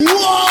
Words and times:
when 0.00 0.47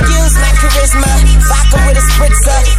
Excuse 0.00 0.34
my 0.36 0.48
charisma. 0.56 1.12
Vodka 1.46 1.76
with 1.86 1.98
a 1.98 2.00
spritzer. 2.00 2.69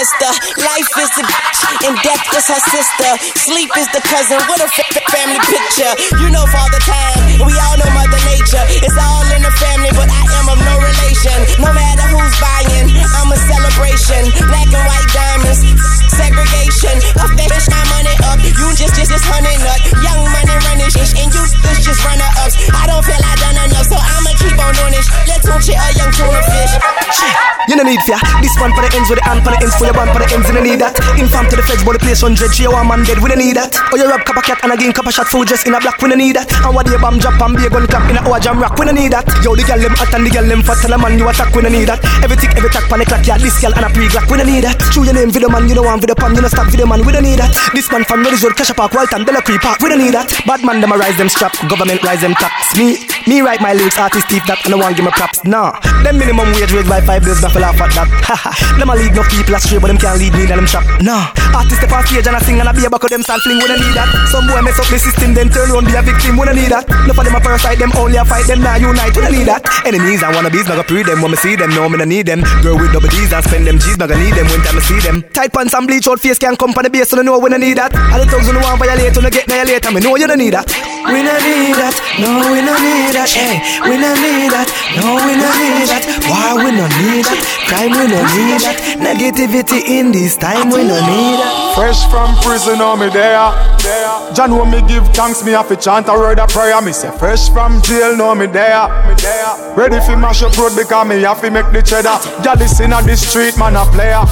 Life 0.00 0.96
is 0.96 1.12
the 1.12 1.28
bitch, 1.28 1.60
and 1.84 1.92
death 2.00 2.24
is 2.32 2.48
her 2.48 2.62
sister. 2.72 3.10
Sleep 3.36 3.68
is 3.76 3.84
the 3.92 4.00
cousin. 4.08 4.40
What 4.48 4.56
a 4.56 4.64
f- 4.64 4.96
family 5.12 5.36
picture. 5.44 5.92
You 6.24 6.32
know 6.32 6.40
Father 6.48 6.80
Time, 6.88 7.36
and 7.36 7.44
we 7.44 7.52
all 7.60 7.76
know 7.76 7.84
Mother 7.92 8.16
Nature. 8.24 8.64
It's 8.80 8.96
all 8.96 9.28
in 9.28 9.44
the 9.44 9.52
family, 9.60 9.92
but 9.92 10.08
I 10.08 10.24
am 10.40 10.48
of 10.48 10.56
no 10.56 10.80
relation. 10.80 11.36
No 11.60 11.68
matter 11.76 12.08
who's 12.16 12.32
buying, 12.40 12.88
I'm 13.12 13.28
a 13.28 13.36
celebration. 13.44 14.32
Black 14.48 14.72
and 14.72 14.84
white 14.88 15.08
diamonds, 15.12 15.68
segregation. 16.16 16.96
Up 17.20 17.36
that 17.36 17.52
bitch, 17.52 17.68
my 17.68 17.84
money 17.92 18.16
up. 18.24 18.40
You 18.40 18.72
just, 18.72 18.96
just, 18.96 19.12
just 19.12 19.28
honey 19.28 19.52
up. 19.68 19.84
Young 20.00 20.24
money 20.32 20.56
running 20.64 20.88
shit, 20.88 21.12
and 21.12 21.28
you 21.28 21.44
just, 21.44 21.84
just 21.84 22.00
runner 22.08 22.30
ups. 22.40 22.56
I 22.72 22.88
don't 22.88 23.04
feel 23.04 23.20
I 23.20 23.36
done 23.36 23.68
enough, 23.68 23.84
so 23.84 24.00
I'ma 24.00 24.32
keep 24.40 24.56
on 24.56 24.72
doing 24.80 24.96
this. 24.96 25.12
Let's 25.28 25.44
don't 25.44 25.60
a 25.76 25.88
young. 25.92 26.29
You 27.70 27.78
don't 27.78 27.86
need 27.86 28.02
fear. 28.02 28.18
This 28.42 28.50
one 28.58 28.74
for 28.74 28.82
the 28.82 28.90
ends 28.98 29.06
with 29.06 29.22
the 29.22 29.24
hand 29.30 29.46
for 29.46 29.54
the 29.54 29.62
ends 29.62 29.78
for 29.78 29.86
your 29.86 29.94
one 29.94 30.10
for 30.10 30.18
the 30.18 30.26
ends. 30.26 30.42
You 30.50 30.58
don't 30.58 30.66
need 30.66 30.82
that. 30.82 30.90
Inform 31.14 31.46
to 31.46 31.54
the 31.54 31.62
feds, 31.62 31.86
but 31.86 31.94
the 31.94 32.02
place 32.02 32.18
100. 32.18 32.50
G 32.50 32.66
one 32.66 32.82
man 32.90 33.06
dead. 33.06 33.22
We 33.22 33.30
don't 33.30 33.38
need 33.38 33.54
that. 33.54 33.70
Oh, 33.70 33.96
you 33.96 34.10
rub 34.10 34.26
copper 34.26 34.42
cat 34.42 34.58
and 34.66 34.74
again 34.74 34.90
copper 34.90 35.14
shot 35.14 35.30
full 35.30 35.46
dress 35.46 35.62
in 35.62 35.70
a 35.70 35.78
black. 35.78 36.02
We 36.02 36.10
don't 36.10 36.18
need 36.18 36.34
that. 36.34 36.50
And 36.66 36.74
what 36.74 36.90
the 36.90 36.98
bomb 36.98 37.22
drop 37.22 37.38
and 37.38 37.54
be 37.54 37.62
a 37.62 37.70
gun 37.70 37.86
clap 37.86 38.10
in 38.10 38.18
a 38.18 38.26
old 38.26 38.42
jam 38.42 38.58
rock. 38.58 38.74
We 38.74 38.90
don't 38.90 38.98
need 38.98 39.14
that. 39.14 39.22
Yo, 39.46 39.54
the 39.54 39.62
girl 39.62 39.78
them 39.78 39.94
hot 39.94 40.10
and 40.10 40.26
the 40.26 40.34
girl 40.34 40.42
them 40.50 40.66
fat. 40.66 40.82
Tell 40.82 40.90
a 40.90 40.98
man 40.98 41.14
you 41.14 41.30
attack. 41.30 41.54
We 41.54 41.62
don't 41.62 41.70
need 41.70 41.86
that. 41.86 42.02
Everything, 42.26 42.50
every 42.58 42.74
tack 42.74 42.90
the 42.90 43.06
clock, 43.06 43.22
yeah. 43.22 43.38
This 43.38 43.54
girl 43.62 43.70
and 43.78 43.86
a 43.86 43.90
pre-glock. 43.94 44.26
We 44.26 44.42
don't 44.42 44.50
need 44.50 44.66
that. 44.66 44.74
True 44.90 45.06
your 45.06 45.14
name 45.14 45.30
video 45.30 45.46
man. 45.46 45.70
You 45.70 45.78
know 45.78 45.86
want 45.86 46.02
video 46.02 46.18
pan. 46.18 46.34
You 46.34 46.42
know 46.42 46.50
stop 46.50 46.66
video 46.74 46.90
man. 46.90 47.06
We 47.06 47.14
don't 47.14 47.22
need 47.22 47.38
that. 47.38 47.54
This 47.70 47.86
man 47.94 48.02
from 48.02 48.26
Norris 48.26 48.42
Road, 48.42 48.58
Cash 48.58 48.74
Park, 48.74 48.98
Walton, 48.98 49.22
Delacree 49.22 49.62
Park. 49.62 49.78
We 49.78 49.94
don't 49.94 50.02
need 50.02 50.18
that. 50.18 50.26
Bad 50.42 50.66
man 50.66 50.82
them 50.82 50.90
a 50.90 50.98
rise 50.98 51.14
them 51.22 51.30
strap. 51.30 51.54
Government 51.70 52.02
rise 52.02 52.26
them 52.26 52.34
tax. 52.34 52.74
Me, 52.74 52.98
me 53.30 53.46
write 53.46 53.62
my 53.62 53.78
lyrics. 53.78 53.94
Artist 53.94 54.26
deep 54.26 54.42
that. 54.50 54.58
I 54.66 54.74
don't 54.74 54.82
want 54.82 54.98
give 54.98 55.06
me 55.06 55.14
props. 55.14 55.46
Nah. 55.46 55.78
Them 56.04 56.16
minimum 56.16 56.48
wage 56.56 56.72
raised 56.72 56.88
by 56.88 57.00
five 57.00 57.24
days, 57.24 57.42
nothing 57.42 57.62
laugh 57.62 57.76
at 57.80 57.92
that. 57.92 58.08
them 58.80 58.88
a 58.90 58.94
lead 58.96 59.12
no 59.12 59.22
people 59.28 59.54
astray, 59.54 59.78
but 59.78 59.88
them 59.88 60.00
can't 60.00 60.18
lead 60.18 60.32
me 60.32 60.48
in 60.48 60.50
them 60.50 60.66
shop. 60.66 60.84
Nah, 61.04 61.28
artists 61.52 61.78
step 61.78 61.92
on 61.92 62.02
stage 62.06 62.26
and 62.26 62.36
I 62.36 62.40
sing 62.40 62.58
and 62.60 62.68
I 62.68 62.72
be 62.72 62.84
a 62.84 62.90
back 62.90 63.04
of 63.04 63.10
them 63.10 63.22
start 63.22 63.40
fling 63.44 63.60
when 63.60 63.70
I 63.70 63.76
need 63.76 63.94
that. 63.94 64.08
Some 64.32 64.48
boy 64.48 64.60
mess 64.64 64.80
up 64.80 64.88
the 64.88 64.98
system, 64.98 65.36
then 65.36 65.52
turn 65.52 65.68
around 65.70 65.86
be 65.86 65.94
a 65.94 66.02
victim 66.02 66.40
when 66.40 66.48
I 66.48 66.54
need 66.56 66.72
that. 66.72 66.88
No 67.04 67.12
for 67.12 67.24
them 67.24 67.36
a 67.36 67.40
parasite, 67.40 67.78
them 67.78 67.92
only 68.00 68.16
a 68.16 68.24
fight, 68.24 68.48
them 68.48 68.64
now 68.64 68.80
unite 68.80 69.12
when 69.12 69.28
I 69.28 69.32
need 69.32 69.48
that. 69.52 69.60
Enemies 69.84 70.24
and 70.24 70.32
wannabes, 70.32 70.66
not 70.66 70.80
gonna 70.80 70.88
pre 70.88 71.04
them 71.04 71.20
when 71.20 71.30
me 71.32 71.38
see 71.38 71.54
them, 71.54 71.70
no 71.76 71.88
me 71.88 72.00
no 72.00 72.06
need 72.08 72.26
them. 72.26 72.40
Girl 72.64 72.80
with 72.80 72.92
double 72.96 73.12
D's 73.12 73.32
and 73.32 73.44
spend 73.44 73.66
them 73.68 73.76
G's, 73.76 74.00
not 74.00 74.08
gonna 74.08 74.24
need 74.24 74.34
them 74.34 74.48
when 74.48 74.64
time 74.64 74.80
I 74.80 74.82
see 74.82 75.00
them. 75.04 75.20
Tight 75.36 75.52
pants 75.52 75.76
and 75.76 75.84
bleach 75.84 76.08
out 76.08 76.20
face 76.20 76.40
can't 76.40 76.56
come 76.58 76.72
for 76.72 76.82
the 76.82 76.90
base, 76.90 77.12
so 77.12 77.20
I 77.20 77.22
know 77.22 77.36
when 77.38 77.52
I 77.52 77.60
need 77.60 77.76
that. 77.76 77.92
All 77.92 78.18
the 78.18 78.26
thugs 78.26 78.48
who 78.48 78.56
want 78.56 78.80
violate, 78.80 79.12
when 79.16 79.26
I 79.26 79.30
get 79.30 79.44
violate, 79.46 79.84
I 79.84 79.92
know 80.00 80.16
you 80.16 80.26
don't 80.26 80.40
need 80.40 80.56
that. 80.56 80.68
We 81.10 81.20
no 81.20 81.34
need 81.44 81.76
that, 81.76 81.96
no 82.20 82.52
we 82.52 82.60
no 82.64 82.72
need 82.78 83.12
that, 83.12 83.28
hey. 83.28 83.60
We 83.84 83.96
no 84.00 84.10
need 84.16 84.48
that, 84.52 84.68
no 84.96 85.18
we 85.26 85.32
no 85.36 85.48
need 85.60 85.88
that. 85.88 85.89
War 86.30 86.62
we 86.62 86.70
no 86.70 86.86
need 87.02 87.26
that, 87.26 87.40
crime 87.66 87.90
we 87.90 88.06
no 88.06 88.22
need 88.38 88.62
that. 88.62 88.78
Negativity 89.02 89.82
in 89.82 90.12
this 90.12 90.36
time 90.36 90.70
we 90.70 90.86
no 90.86 90.94
need 91.02 91.36
that. 91.42 91.74
Fresh 91.74 92.06
from 92.10 92.30
prison, 92.46 92.78
oh 92.78 92.94
me 92.94 93.10
there. 93.10 93.50
John, 94.34 94.54
when 94.54 94.70
me 94.70 94.80
give 94.86 95.06
thanks, 95.10 95.42
me 95.42 95.52
have 95.52 95.66
to 95.68 95.76
chant 95.76 96.06
a 96.08 96.14
word 96.14 96.38
of 96.38 96.48
prayer. 96.50 96.80
Me 96.80 96.92
say, 96.92 97.10
fresh 97.18 97.50
from 97.50 97.82
jail, 97.82 98.16
no 98.16 98.34
me 98.34 98.46
there. 98.46 98.86
Me 99.08 99.14
there. 99.18 99.74
Ready 99.74 99.98
fi 100.06 100.14
mash 100.14 100.42
up 100.42 100.56
road 100.56 100.76
because 100.78 101.06
me 101.08 101.22
have 101.22 101.40
to 101.40 101.50
make 101.50 101.66
the 101.72 101.82
cheddar. 101.82 102.22
Y'all 102.46 102.54
listen 102.54 102.92
at 102.92 103.02
the 103.02 103.16
street, 103.16 103.58
man 103.58 103.74
a 103.74 103.82
player. 103.90 104.22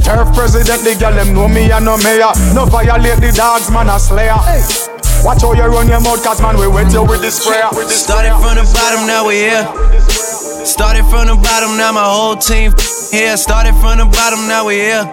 Turf 0.00 0.32
president, 0.32 0.80
the 0.80 0.96
girl 0.96 1.12
them 1.12 1.34
know 1.34 1.48
me 1.48 1.70
and 1.70 1.84
no 1.84 1.96
mayor. 1.98 2.32
No 2.56 2.64
violate 2.64 3.20
the 3.20 3.32
dogs, 3.36 3.70
man 3.70 3.88
a 3.88 3.98
slayer. 4.00 4.40
Watch 5.24 5.42
how 5.42 5.52
you 5.52 5.64
run 5.64 5.88
your 5.88 6.00
mouth, 6.00 6.22
cause 6.24 6.40
man 6.40 6.56
we 6.56 6.68
wet 6.68 6.92
you 6.92 7.04
with 7.04 7.20
the 7.20 7.30
sprayer. 7.30 7.68
With 7.72 7.88
the 7.88 7.96
Started 7.96 8.32
from 8.40 8.56
the 8.56 8.64
bottom, 8.72 9.06
now 9.06 9.28
we 9.28 9.36
here. 9.48 10.23
Started 10.64 11.04
from 11.12 11.28
the 11.28 11.36
bottom, 11.36 11.76
now 11.76 11.92
my 11.92 12.02
whole 12.02 12.36
team 12.36 12.72
here. 13.12 13.36
Started 13.36 13.76
from 13.84 14.00
the 14.00 14.08
bottom, 14.08 14.48
now 14.48 14.64
we 14.64 14.80
here. 14.80 15.04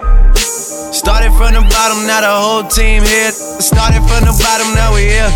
Started 0.92 1.28
from 1.36 1.52
the 1.52 1.60
bottom, 1.68 2.08
now 2.08 2.24
the 2.24 2.32
whole 2.32 2.64
team 2.64 3.04
here. 3.04 3.30
Started 3.60 4.00
from 4.08 4.24
the 4.24 4.32
bottom, 4.32 4.72
now 4.72 4.96
we 4.96 5.12
here. 5.12 5.28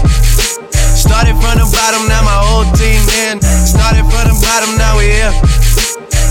Started 0.97 1.37
from 1.37 1.61
the 1.61 1.69
bottom, 1.69 2.09
now 2.09 2.25
my 2.25 2.33
whole 2.33 2.65
team 2.81 3.05
in. 3.29 3.45
Started 3.45 4.09
from 4.09 4.25
the 4.33 4.37
bottom, 4.41 4.73
now 4.81 4.97
we 4.97 5.13
here. 5.21 5.33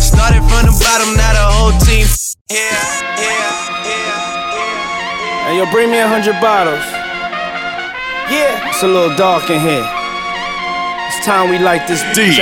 Started 0.01 0.41
from 0.49 0.65
the 0.65 0.73
bottom, 0.81 1.13
now 1.13 1.31
the 1.37 1.45
whole 1.45 1.75
team 1.85 2.09
here, 2.49 2.81
here, 3.21 3.53
here. 3.85 4.17
Hey, 5.45 5.61
yo, 5.61 5.69
bring 5.69 5.93
me 5.93 6.01
a 6.01 6.07
hundred 6.09 6.41
bottles. 6.41 6.81
Yeah. 8.33 8.69
It's 8.69 8.81
a 8.81 8.87
little 8.87 9.15
dark 9.15 9.49
in 9.49 9.61
here. 9.61 10.04
Time 11.25 11.49
we 11.49 11.57
light 11.57 11.87
this 11.87 12.03
D. 12.15 12.37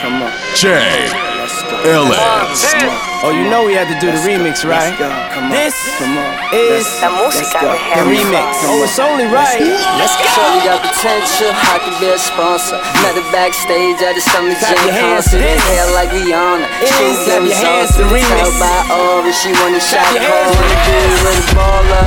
Come 0.00 0.22
on. 0.22 0.30
J. 0.54 0.70
Let's 0.70 1.60
go. 1.64 1.82
Ellis. 1.82 3.07
Oh, 3.20 3.34
you 3.34 3.50
know 3.50 3.66
we 3.66 3.74
had 3.74 3.90
to 3.90 3.98
do 3.98 4.14
the 4.14 4.22
remix, 4.22 4.62
right? 4.62 4.94
On. 4.94 5.50
This 5.50 5.74
on. 5.98 6.14
is 6.54 6.86
La 7.02 7.10
música 7.18 7.58
de 7.66 7.74
the 7.98 8.06
remix. 8.06 8.62
Oh, 8.70 8.78
it's 8.86 8.94
only 9.02 9.26
right. 9.26 9.58
Let's 9.98 10.14
go. 10.14 10.22
Shorty 10.38 10.62
got 10.62 10.78
potential, 10.86 11.50
I 11.50 11.82
could 11.82 11.98
be 11.98 12.14
a 12.14 12.18
sponsor. 12.18 12.78
Met 13.02 13.18
her 13.18 13.26
backstage 13.34 13.98
at 14.06 14.14
the 14.14 14.22
Summer 14.22 14.54
Clap 14.54 14.70
Jam 14.70 14.86
your 14.86 14.94
hands 14.94 15.26
to 15.34 15.34
concert. 15.34 15.42
this. 15.50 15.66
Hair 15.66 15.86
like 15.98 16.10
Rihanna. 16.14 16.66
It 16.78 16.94
She 16.94 17.04
is. 17.10 17.18
Clap 17.26 17.42
was 17.42 17.50
your 17.50 17.58
hands 17.58 17.90
awesome. 17.90 18.06
to 18.06 18.14
remix. 18.14 18.38
Tell 18.38 18.54
by 18.62 18.94
Aura, 18.94 19.32
she 19.34 19.50
wanna 19.58 19.82
shot 19.82 20.06
your 20.14 20.22
call. 20.22 20.38
hands. 20.38 20.54
Wanna 20.54 20.78
be 20.86 20.98
with 21.26 21.42
a 21.42 21.58
baller. 21.58 22.04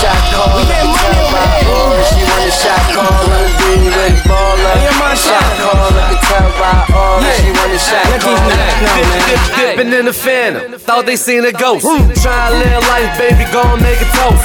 Shot 0.00 0.20
call. 0.32 0.48
We 0.56 0.64
getting 0.64 0.88
money 0.96 1.12
Tell 1.12 1.28
over 1.28 1.44
by 1.44 1.60
here. 1.60 1.76
Aura, 1.76 2.04
she 2.08 2.22
wanna 2.24 2.52
shot 2.56 2.82
call. 2.96 3.12
Wanna 3.20 3.52
be 3.60 3.68
with 3.84 4.00
a 4.00 4.28
baller. 4.32 4.72
Hey, 4.72 4.88
your 4.88 4.96
man 4.96 5.12
Shot 5.12 5.44
shot. 5.44 5.60
call. 5.60 5.92
I 5.92 6.08
can 6.08 6.20
tell 6.24 6.48
by 6.56 6.72
Aura, 6.88 7.20
Yeah. 7.20 7.36
she 7.36 7.48
wanna 7.52 7.76
shot 7.76 8.00
Let 8.08 8.16
these 8.16 8.24
call. 8.24 8.48
niggas 8.48 8.80
know, 8.80 8.96
man. 9.12 9.20
Dip, 9.28 9.42
dipping 9.60 9.92
in 9.92 10.04
the 10.08 10.16
phantom. 10.54 10.78
Thought 10.78 11.06
they 11.06 11.16
seen 11.16 11.44
a 11.44 11.52
ghost. 11.52 11.84
Try 12.22 12.50
to 12.50 12.56
live 12.58 12.82
life, 12.88 13.10
baby, 13.18 13.44
gon' 13.50 13.82
make 13.82 13.98
a 13.98 14.08
toast. 14.14 14.44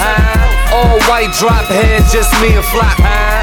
All 0.69 1.01
white 1.09 1.33
drop 1.37 1.65
head, 1.65 2.05
just 2.13 2.29
me 2.41 2.53
and 2.53 2.65
Flock. 2.69 2.97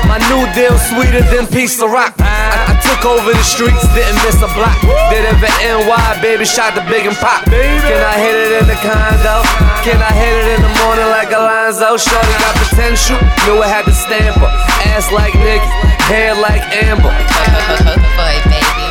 My 0.06 0.18
new 0.30 0.46
deal 0.54 0.78
sweeter 0.78 1.22
than 1.34 1.46
piece 1.50 1.82
of 1.82 1.90
rock. 1.90 2.14
I, 2.22 2.70
I 2.70 2.74
took 2.78 3.02
over 3.02 3.34
the 3.34 3.42
streets, 3.42 3.82
didn't 3.94 4.18
miss 4.22 4.38
a 4.42 4.50
block. 4.54 4.78
Did 5.10 5.26
it 5.26 5.36
for 5.42 5.50
NY, 5.58 6.22
baby, 6.22 6.46
shot 6.46 6.78
the 6.78 6.86
big 6.86 7.06
and 7.06 7.16
pop. 7.18 7.42
Can 7.50 7.98
I 7.98 8.16
hit 8.22 8.34
it 8.34 8.62
in 8.62 8.66
the 8.70 8.78
condo? 8.78 9.42
Can 9.82 9.98
I 9.98 10.12
hit 10.14 10.34
it 10.38 10.46
in 10.54 10.60
the 10.62 10.72
morning 10.82 11.10
like 11.10 11.34
Alonzo? 11.34 11.98
Shorty 11.98 12.34
got 12.38 12.54
potential, 12.62 13.18
knew 13.46 13.58
I 13.58 13.66
had 13.66 13.84
to 13.90 13.94
stamp 13.94 14.38
her. 14.38 14.52
Ass 14.94 15.10
like 15.10 15.34
Nicki, 15.34 15.66
hair 16.06 16.34
like 16.38 16.62
Amber. 16.70 17.10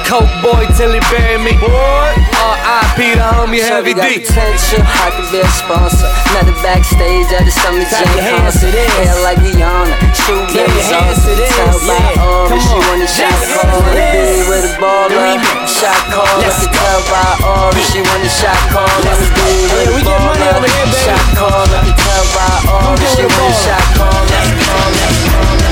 Coke 0.06 0.30
boy 0.46 0.70
till 0.78 0.94
he 0.94 1.02
bury 1.10 1.42
me. 1.42 1.58
R.I.P. 1.58 3.18
the 3.18 3.26
homie 3.26 3.58
Heavy 3.58 3.98
D. 3.98 4.22
potential, 4.22 4.86
I 4.86 5.10
could 5.18 5.26
be 5.34 5.42
a 5.42 5.50
sponsor. 5.50 6.06
Met 6.38 6.46
her 6.46 6.58
backstage 6.62 7.26
at 7.34 7.42
the 7.42 7.50
Summer 7.50 7.82
Jam 7.90 8.06
your 8.14 8.22
hands 8.22 8.62
to 8.62 8.70
concert. 8.70 8.86
Hair 9.02 9.18
like 9.26 9.42
Rihanna, 9.42 9.96
shoe 10.14 10.46
Clap 10.54 10.70
your 10.70 10.86
hands 10.94 11.26
to 11.26 11.34
awesome. 11.34 11.42
this, 11.42 11.50
Tell 11.58 11.78
by 11.90 11.98
yeah. 11.98 12.22
Aura, 12.22 12.50
Come 12.54 12.62
she 12.62 12.78
on. 12.78 12.86
wanna 12.86 13.10
shot 13.10 13.34
call. 13.50 13.82
Wanna 13.82 14.06
be 14.14 14.46
with 14.46 14.62
a 14.62 14.70
the 14.70 14.78
baller. 14.78 15.42
Shot 15.66 16.02
call, 16.14 16.30
I 16.38 16.54
go. 16.54 16.70
tell 16.70 17.02
by 17.10 17.26
Aura, 17.42 17.82
she 17.90 18.00
wanna 18.06 18.30
shot 18.30 18.62
call. 18.70 18.86
Wanna 18.86 19.26
be 19.34 19.58
with 19.74 19.90
we 19.90 20.02
a 20.02 20.06
get 20.06 20.22
money 20.22 20.46
over 20.54 20.70
here, 20.70 20.86
baller. 20.86 21.02
Shot 21.02 21.26
call, 21.34 21.66
I 21.66 21.78
can 21.82 21.96
tell 21.98 22.26
by 22.38 22.54
Aura, 22.70 23.06
she 23.10 23.26
the 23.26 23.34
wanna 23.34 23.58
shot 23.58 23.86
call. 23.98 24.22
Let's 24.30 24.54
call, 24.70 24.88
let's 25.02 25.18
call. 25.34 25.65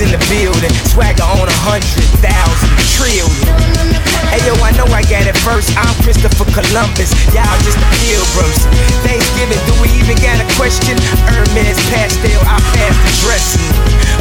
In 0.00 0.10
the 0.10 0.18
building. 0.28 0.70
Swagger 0.86 1.22
on 1.22 1.48
a 1.48 1.58
hundred 1.64 2.04
thousand 2.22 2.70
trillion. 2.94 3.67
Hey 4.28 4.44
yo, 4.44 4.52
I 4.60 4.76
know 4.76 4.84
I 4.92 5.00
got 5.08 5.24
it 5.24 5.36
first. 5.40 5.72
I'm 5.80 5.94
Christopher 6.04 6.44
Columbus. 6.52 7.16
Y'all 7.32 7.48
just 7.64 7.80
the 7.80 7.88
pilgrims. 8.04 8.68
Thanksgiving, 9.00 9.60
do 9.64 9.72
we 9.80 9.88
even 9.96 10.20
got 10.20 10.36
a 10.36 10.46
question? 10.60 11.00
Hermes 11.24 11.80
pastel, 11.88 12.36
I 12.44 12.60
pass 12.76 12.92
the 12.92 13.12
dressing. 13.24 13.72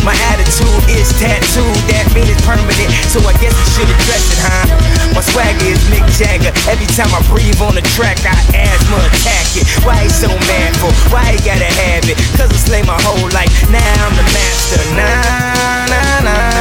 My 0.08 0.16
attitude 0.32 0.84
is 0.88 1.12
tattooed, 1.20 1.76
that 1.92 2.08
mean 2.16 2.32
it's 2.32 2.40
permanent. 2.48 2.88
So 3.12 3.20
I 3.28 3.36
guess 3.44 3.52
I 3.52 3.66
should 3.76 3.90
address 3.92 4.24
it, 4.32 4.40
huh? 4.40 4.66
My 5.12 5.20
swagger 5.20 5.68
is 5.68 5.84
Mick 5.92 6.08
Jagger. 6.16 6.56
Every 6.72 6.88
time 6.96 7.12
I 7.12 7.20
breathe 7.28 7.60
on 7.60 7.76
the 7.76 7.84
track, 7.92 8.24
I 8.24 8.32
asthma 8.56 9.04
attack 9.12 9.60
it. 9.60 9.68
Why 9.84 10.08
he 10.08 10.10
so 10.10 10.32
mad 10.48 10.72
for? 10.80 10.88
Why 11.12 11.36
he 11.36 11.40
gotta 11.44 11.68
have 11.68 12.08
it? 12.08 12.16
Cause 12.40 12.48
I 12.48 12.56
slay 12.56 12.84
my 12.88 12.96
whole 13.04 13.28
life. 13.36 13.52
Now 13.68 13.84
I'm 14.08 14.16
the 14.16 14.24
master. 14.32 14.80
Nah, 14.96 15.92
nah, 15.92 16.20
nah. 16.24 16.57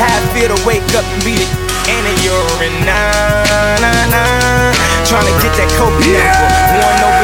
How 0.00 0.10
I 0.10 0.20
feel 0.34 0.50
to 0.54 0.60
wake 0.66 0.86
up 0.94 1.04
and 1.04 1.22
be 1.24 1.36
the 1.36 1.46
in 1.88 2.02
a 2.04 2.14
urine. 2.24 2.78
Nah, 2.86 3.80
nah, 3.82 4.04
nah. 4.10 4.72
Trying 5.04 5.28
to 5.28 5.34
get 5.42 5.52
that 5.60 5.70
Kobe 5.76 6.00
number. 6.00 6.48
One 6.80 7.00
over 7.04 7.23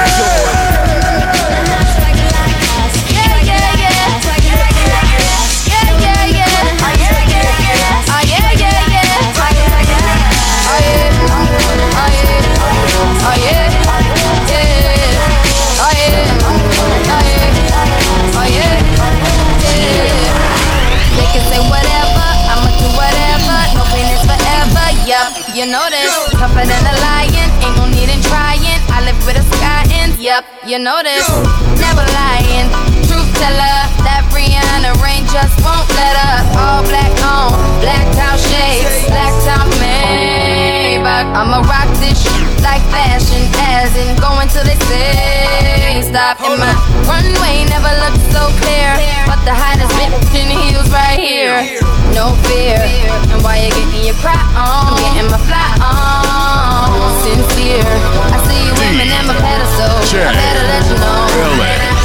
You 25.61 25.67
know 25.67 25.91
this. 25.91 26.09
Tougher 26.33 26.65
than 26.65 26.85
a 26.89 26.97
lion, 27.05 27.49
ain't 27.61 27.77
no 27.77 27.85
need 27.93 28.09
in 28.09 28.23
trying. 28.33 28.81
I 28.89 29.05
live 29.05 29.21
with 29.29 29.37
a 29.37 29.45
sky 29.45 29.85
in, 29.93 30.17
yup. 30.17 30.49
You 30.65 30.79
know 30.81 31.05
this. 31.05 31.29
Never 31.77 32.01
lying, 32.17 32.65
truth 33.05 33.29
teller. 33.37 33.77
That 34.01 34.25
Rihanna 34.33 34.97
rain 35.05 35.29
just 35.29 35.53
won't 35.61 35.85
let 36.01 36.17
her. 36.17 36.37
All 36.57 36.81
black 36.89 37.13
on, 37.29 37.53
black 37.85 38.09
top 38.17 38.41
shades, 38.41 39.05
black 39.13 39.37
top 39.45 39.69
Maybach. 39.77 41.29
I'ma 41.37 41.61
rock 41.69 41.93
this 42.00 42.00
shit 42.00 42.00
like 42.63 42.83
fashion, 42.93 43.43
as 43.73 43.93
in 43.97 44.17
going 44.21 44.49
till 44.49 44.65
they 44.65 44.79
say 44.89 46.03
stop. 46.11 46.41
And 46.43 46.59
my 46.59 46.75
runway 47.07 47.65
never 47.71 47.93
looked 48.03 48.25
so 48.35 48.43
clear, 48.61 48.91
but 49.27 49.39
the 49.47 49.55
hottest 49.55 49.93
bitch 49.97 50.35
in 50.35 50.51
heels 50.51 50.91
right 50.91 51.19
here. 51.19 51.81
No 52.15 52.35
fear, 52.51 52.83
and 53.31 53.41
why 53.43 53.63
you 53.63 53.71
getting 53.71 54.05
your 54.05 54.19
cry 54.19 54.35
on? 54.59 54.93
I'm 54.93 55.15
getting 55.15 55.31
my 55.31 55.39
fly 55.47 55.71
on. 55.79 56.91
Sincere, 57.23 57.87
I 57.87 58.39
see 58.49 58.61
you 58.67 58.75
women 58.75 59.09
in 59.09 59.25
my 59.27 59.37
pedestal. 59.39 60.27
I 60.27 60.35
better 60.35 60.65
let 60.67 60.83
you 60.91 60.97
know. 60.99 62.00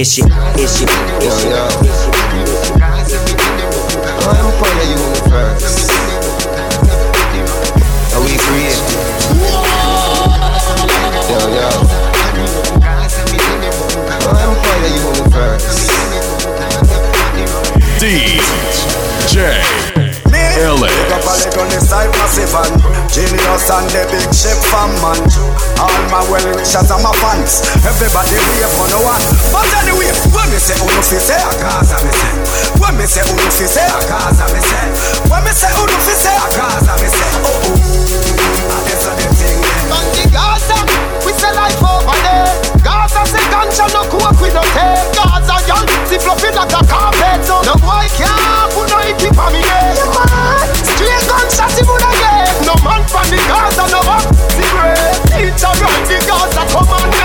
Is 0.00 0.14
she? 0.14 0.22
Is 0.22 0.29
Genius 23.80 23.88
and 23.88 23.88
the 23.90 24.02
big 24.12 24.28
ship 24.34 24.58
fan 24.68 24.90
man. 25.00 25.16
All 25.80 25.88
my 26.12 26.20
well 26.28 26.44
wishers 26.52 26.90
and 26.92 27.00
my 27.00 27.12
fans 27.24 27.64
Everybody 27.80 28.36
wave 28.36 28.68
for 28.76 28.88
no 28.92 29.00
one. 29.00 29.22
But 29.52 29.68
anyway, 29.80 30.12
when 30.32 30.48
me 30.52 30.58
say 30.60 30.76
uno 30.76 31.00
fi 31.00 31.16
say 31.16 31.40
a 31.40 31.50
Gaza 31.56 31.96
me 32.04 32.12
say. 32.12 32.32
When 32.76 32.96
me 32.98 33.06
say 33.08 33.24
uno 33.24 33.40
fi 33.48 33.64
say 33.64 33.86
a 33.88 33.98
Gaza 34.04 34.44
me 34.52 34.60
say. 34.60 34.84
When 35.32 35.40
me 35.44 35.52
say 35.52 35.72
uno 35.72 35.96
fi 36.04 36.12
say 36.12 36.36
a 36.36 36.46
Gaza 36.52 36.94
me 37.00 37.08
say. 37.08 37.30
Oh 37.40 37.48
oh. 37.48 38.20
And 38.70 38.82
this 38.84 39.04
a 39.08 39.12
the 39.16 39.26
thing 39.40 39.58
Man 39.88 40.04
the 40.12 40.24
Gaza, 40.28 40.78
we 41.24 41.32
say 41.32 41.52
life 41.56 41.80
over 41.80 42.18
there. 42.20 42.52
Gaza 42.84 43.22
say 43.28 43.44
ganja 43.48 43.86
no 43.96 44.04
coke 44.12 44.40
we 44.40 44.48
no 44.52 44.62
take 44.76 45.08
Gaza 45.16 45.56
y'all 45.64 45.84
see 46.08 46.20
fluffy 46.20 46.52
like 46.52 46.72
a 46.72 46.82
carpet. 46.84 47.40
So 47.48 47.64
No 47.64 47.74
boy 47.80 48.04
can't 48.12 48.68
put 48.76 48.92
no 48.92 48.98
icky 49.08 49.32
for 49.32 49.48
me 49.52 49.60
yeah 49.64 49.96
You 49.96 50.06
mad? 50.12 50.68
Straight 50.84 51.24
gunshot 51.28 51.72
man 52.84 53.02
from 53.08 53.26
the 53.30 53.36
Gaza 53.48 53.84
no 53.92 54.00
up 54.08 54.24
cigarette 54.56 55.20
Teach 55.30 55.62
a 55.62 55.70
run 55.80 56.00
the 56.08 56.18
Gaza. 56.26 56.62
Come 56.72 56.88
on 56.88 57.19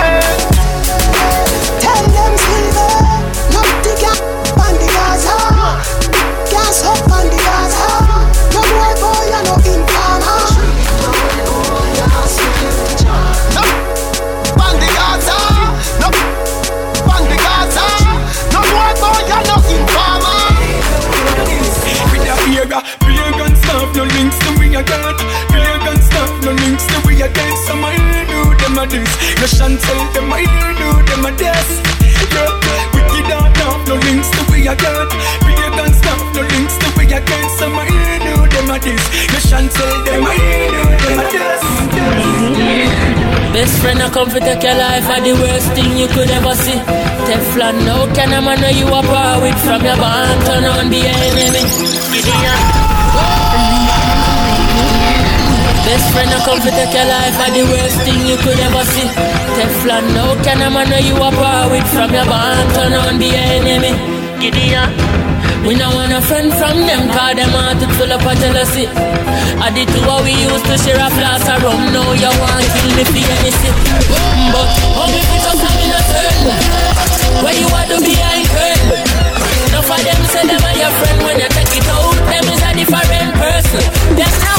this, 28.90 29.10
no 29.40 29.46
Chantel 29.46 30.00
them 30.14 30.32
I 30.32 30.44
do 30.78 30.90
them 31.08 31.26
a 31.26 31.30
this. 31.36 31.68
Yeah, 32.36 32.52
wicked 32.92 33.30
out 33.32 33.50
now, 33.56 33.72
no 33.88 33.94
links 34.06 34.30
to 34.30 34.42
we 34.50 34.66
again. 34.66 35.06
Pagan 35.44 35.92
stuff, 35.94 36.22
no 36.34 36.42
links 36.42 36.76
to 36.78 36.88
we 36.96 37.04
again. 37.06 37.46
Some 37.58 37.76
I 37.76 37.88
do 38.24 38.34
them 38.48 38.70
a 38.70 38.76
this, 38.78 39.04
no 39.32 39.38
Chantel 39.48 39.92
them 40.04 40.24
I 40.24 40.36
do 40.72 40.82
them 41.02 41.20
a 41.20 41.24
this. 41.32 41.62
Best 43.52 43.80
friend, 43.80 44.02
I 44.02 44.10
come 44.10 44.28
to 44.30 44.40
take 44.40 44.62
your 44.62 44.74
life 44.74 45.08
are 45.08 45.20
the 45.20 45.32
worst 45.32 45.72
thing 45.72 45.96
you 45.96 46.08
could 46.08 46.30
ever 46.30 46.54
see. 46.54 46.78
Teflon, 47.26 47.86
no 47.86 48.06
can 48.12 48.32
a 48.32 48.42
man 48.42 48.60
know 48.60 48.68
you 48.68 48.86
are 48.86 49.40
with 49.40 49.58
from 49.64 49.82
your 49.82 49.96
band, 49.96 50.44
turn 50.44 50.64
on 50.64 50.90
the 50.90 51.00
enemy. 51.00 51.64
Gideon. 52.12 52.85
Best 55.86 56.06
friend, 56.10 56.30
I 56.34 56.42
come 56.42 56.58
to 56.58 56.70
take 56.74 56.90
your 56.90 57.06
life 57.06 57.38
are 57.38 57.52
the 57.54 57.62
worst 57.62 57.98
thing 58.02 58.18
you 58.26 58.34
could 58.42 58.58
ever 58.58 58.82
see. 58.90 59.06
Teflon, 59.54 60.04
no 60.18 60.34
can 60.42 60.58
a 60.58 60.68
man 60.68 60.90
know 60.90 60.98
you 60.98 61.14
are 61.14 61.30
power 61.30 61.70
with 61.70 61.86
from 61.94 62.10
your 62.10 62.26
band, 62.26 62.66
turn 62.74 62.92
on 62.92 63.22
the 63.22 63.30
enemy. 63.30 63.94
Gideon. 64.42 64.90
We 65.62 65.78
no 65.78 65.86
want 65.94 66.10
a 66.10 66.18
friend 66.22 66.50
from 66.58 66.82
them, 66.90 67.06
cause 67.10 67.34
them 67.38 67.54
heart 67.54 67.78
it 67.78 67.90
full 67.94 68.10
up 68.10 68.22
of 68.22 68.34
jealousy. 68.34 68.90
I 69.62 69.70
did 69.70 69.86
two 69.94 70.02
what 70.02 70.26
we 70.26 70.34
used 70.34 70.66
to 70.66 70.74
share 70.74 70.98
a 70.98 71.06
flask 71.06 71.46
of 71.46 71.62
rum, 71.62 71.78
now 71.94 72.10
you 72.18 72.34
want 72.34 72.66
kill 72.66 72.90
me 72.98 73.02
for 73.06 73.22
anything. 73.22 73.76
But 74.50 74.66
how 74.90 75.06
me 75.06 75.22
fit 75.22 75.46
up 75.46 75.62
in 75.70 75.90
a 75.94 76.00
turn? 76.02 76.38
Where 77.46 77.54
you 77.54 77.68
want 77.70 77.86
to 77.94 77.98
be 78.02 78.10
behind 78.10 78.46
curtain? 78.50 79.06
Enough 79.70 79.90
of 79.90 80.00
them 80.02 80.20
say 80.34 80.42
them 80.50 80.62
are 80.66 80.76
your 80.82 80.92
friend 80.98 81.18
when 81.22 81.36
you 81.38 81.50
take 81.54 81.78
it 81.78 81.86
out. 81.94 82.14
Them 82.26 82.46
is 82.50 82.62
a 82.62 82.70
different 82.74 83.30
person. 83.38 83.82
Them 84.18 84.34
now 84.42 84.55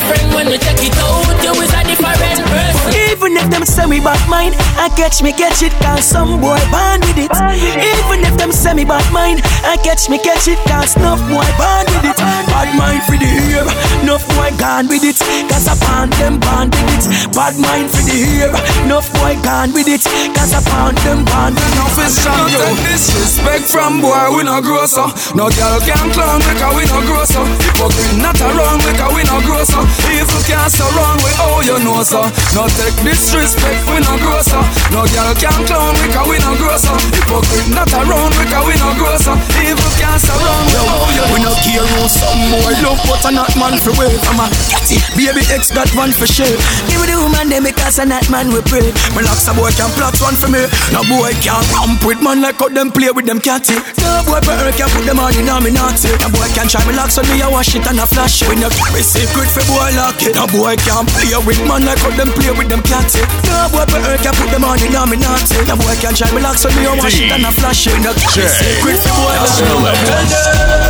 friend 0.00 0.34
when 0.34 0.46
you 0.52 0.58
take 0.58 0.82
it 0.84 0.94
out. 1.00 1.26
You 1.42 1.52
is 1.62 1.72
a 1.72 1.82
different 1.88 2.18
person. 2.46 2.92
Even 3.10 3.34
if 3.36 3.50
them 3.50 3.64
say 3.64 3.86
me 3.86 3.98
bad 4.00 4.20
mind, 4.28 4.54
I 4.76 4.88
catch 4.94 5.22
me 5.22 5.32
catch 5.32 5.62
it, 5.62 5.72
cause 5.80 6.04
some 6.04 6.40
boy 6.40 6.60
born 6.70 7.00
with 7.08 7.18
it. 7.18 7.32
Even 7.32 8.20
if 8.28 8.36
them 8.36 8.52
say 8.52 8.74
me 8.74 8.84
bad 8.84 9.06
mind, 9.12 9.40
I 9.64 9.76
catch 9.82 10.08
me 10.08 10.18
catch 10.18 10.46
it, 10.46 10.58
cause 10.68 10.94
enough 10.96 11.20
boy 11.26 11.48
born 11.56 11.86
with 11.96 12.12
it. 12.12 12.16
Bad 12.18 12.70
mind 12.76 13.02
for 13.08 13.16
the 13.16 13.26
ear, 13.26 13.64
enough 14.04 14.27
boy 14.38 14.54
gone 14.54 14.86
with 14.86 15.02
it, 15.02 15.18
cause 15.50 15.66
I 15.66 15.74
found 15.74 16.14
them 16.14 16.38
born 16.38 16.70
with 16.70 16.94
it. 16.94 17.04
Bad 17.34 17.58
mind 17.58 17.90
for 17.90 18.02
the 18.06 18.14
ear, 18.14 18.54
enough 18.86 19.10
boy 19.18 19.34
gone 19.42 19.74
with 19.74 19.90
it, 19.90 20.06
cause 20.38 20.54
I 20.54 20.62
found 20.62 20.94
them 21.02 21.26
born 21.26 21.58
with 21.58 21.66
it. 21.66 21.74
Enough 21.74 21.98
is 21.98 22.12
strong, 22.14 22.46
yo. 22.46 22.62
Disrespect 22.86 23.66
from 23.66 23.98
boy, 23.98 24.38
we 24.38 24.46
no 24.46 24.62
grow 24.62 24.86
so. 24.86 25.10
No 25.34 25.50
girl 25.50 25.78
can 25.82 26.06
clown, 26.14 26.38
make 26.46 26.62
a 26.62 26.70
we 26.70 26.86
no 26.86 27.02
grow 27.02 27.26
so. 27.26 27.42
Hypocrite 27.66 28.18
not 28.22 28.38
around, 28.38 28.78
make 28.86 29.02
a 29.02 29.08
we 29.10 29.26
no 29.26 29.42
grow 29.42 29.66
so. 29.66 29.82
Evil 30.14 30.42
can't 30.46 30.70
surround, 30.70 31.18
we 31.26 31.30
oh 31.42 31.58
you 31.66 31.76
know 31.82 32.06
so. 32.06 32.22
No 32.54 32.70
take 32.78 32.94
disrespect, 33.02 33.82
we 33.90 33.98
no 34.06 34.14
grow 34.22 34.38
so. 34.46 34.62
No 34.94 35.02
girl 35.10 35.34
can 35.34 35.58
clown, 35.66 35.98
make 35.98 36.14
a 36.14 36.22
we 36.22 36.38
no 36.46 36.54
grow 36.54 36.78
so. 36.78 36.94
Hypocrite 37.10 37.74
not 37.74 37.90
around, 37.90 38.30
make 38.38 38.54
a 38.54 38.60
we 38.62 38.74
no 38.78 38.94
grow 38.94 39.18
so. 39.18 39.34
Evil 39.66 39.92
can't 39.98 40.22
surround, 40.22 40.66
we 40.70 40.78
oh 40.94 41.10
you 41.10 41.26
We 41.34 41.38
no 41.42 41.52
care 41.66 41.82
who 41.82 42.06
some 42.06 42.42
boy 42.54 42.74
love, 42.86 43.02
but 43.10 43.26
a 43.26 43.30
not 43.34 43.50
man 43.58 43.74
for 43.82 43.90
wave. 43.98 44.27
I'm 44.28 44.36
a 44.44 44.46
catty, 44.68 45.00
baby 45.16 45.40
X 45.48 45.72
got 45.72 45.88
one 45.96 46.12
for 46.12 46.28
share. 46.28 46.52
Give 46.84 47.00
me 47.00 47.08
the 47.08 47.16
woman 47.16 47.48
them 47.48 47.64
because 47.64 47.96
a 47.96 48.04
not 48.04 48.28
man 48.28 48.52
we 48.52 48.60
pray. 48.68 48.92
Me 49.16 49.24
locks 49.24 49.48
a 49.48 49.56
boy 49.56 49.72
can 49.72 49.88
plot 49.96 50.20
one 50.20 50.36
for 50.36 50.52
me. 50.52 50.68
No 50.92 51.00
boy 51.08 51.32
can 51.40 51.64
ramp 51.72 52.04
with 52.04 52.20
man 52.20 52.44
like 52.44 52.60
how 52.60 52.68
them 52.68 52.92
play 52.92 53.08
with 53.08 53.24
them 53.24 53.40
catty. 53.40 53.80
No 54.04 54.20
boy 54.28 54.44
for 54.44 54.52
her 54.52 54.68
can 54.76 54.92
put 54.92 55.08
them 55.08 55.16
on 55.16 55.32
in 55.32 55.48
a 55.48 55.56
me 55.64 55.72
naughty. 55.72 56.12
No 56.20 56.28
boy 56.28 56.44
can 56.52 56.68
try 56.68 56.84
me 56.84 56.92
locks 56.92 57.16
on 57.16 57.24
me 57.32 57.40
a 57.40 57.48
wash 57.48 57.72
it 57.72 57.88
and 57.88 57.96
a 57.96 58.04
flash 58.04 58.44
it. 58.44 58.52
We 58.52 58.60
no 58.60 58.68
carry 58.68 59.00
secret 59.00 59.48
for 59.48 59.64
boy 59.64 59.96
lock 59.96 60.20
it. 60.20 60.36
No 60.36 60.44
boy 60.44 60.76
can 60.76 61.08
play 61.08 61.32
with 61.48 61.64
man 61.64 61.88
like 61.88 61.98
how 62.04 62.12
them 62.12 62.28
play 62.36 62.52
with 62.52 62.68
them 62.68 62.84
catty. 62.84 63.24
No 63.48 63.64
boy 63.72 63.88
for 63.88 63.96
her 63.96 64.20
can 64.20 64.36
put 64.36 64.52
them 64.52 64.62
on 64.68 64.76
in 64.84 64.92
a 64.92 65.02
me 65.08 65.16
naughty. 65.16 65.56
No 65.64 65.74
boy 65.80 65.96
can 66.04 66.12
try 66.12 66.28
me 66.36 66.44
locks 66.44 66.68
on 66.68 66.76
me 66.76 66.84
a 66.84 66.92
wash 66.92 67.16
it 67.16 67.32
and 67.32 67.48
a 67.48 67.50
flash 67.56 67.88
it. 67.88 67.96
We 67.96 68.04
no 68.04 68.12
carry 68.12 68.44
secret 68.44 69.00
for 69.00 69.14
boy 69.24 69.34
lock 69.40 69.56
it. 69.56 69.72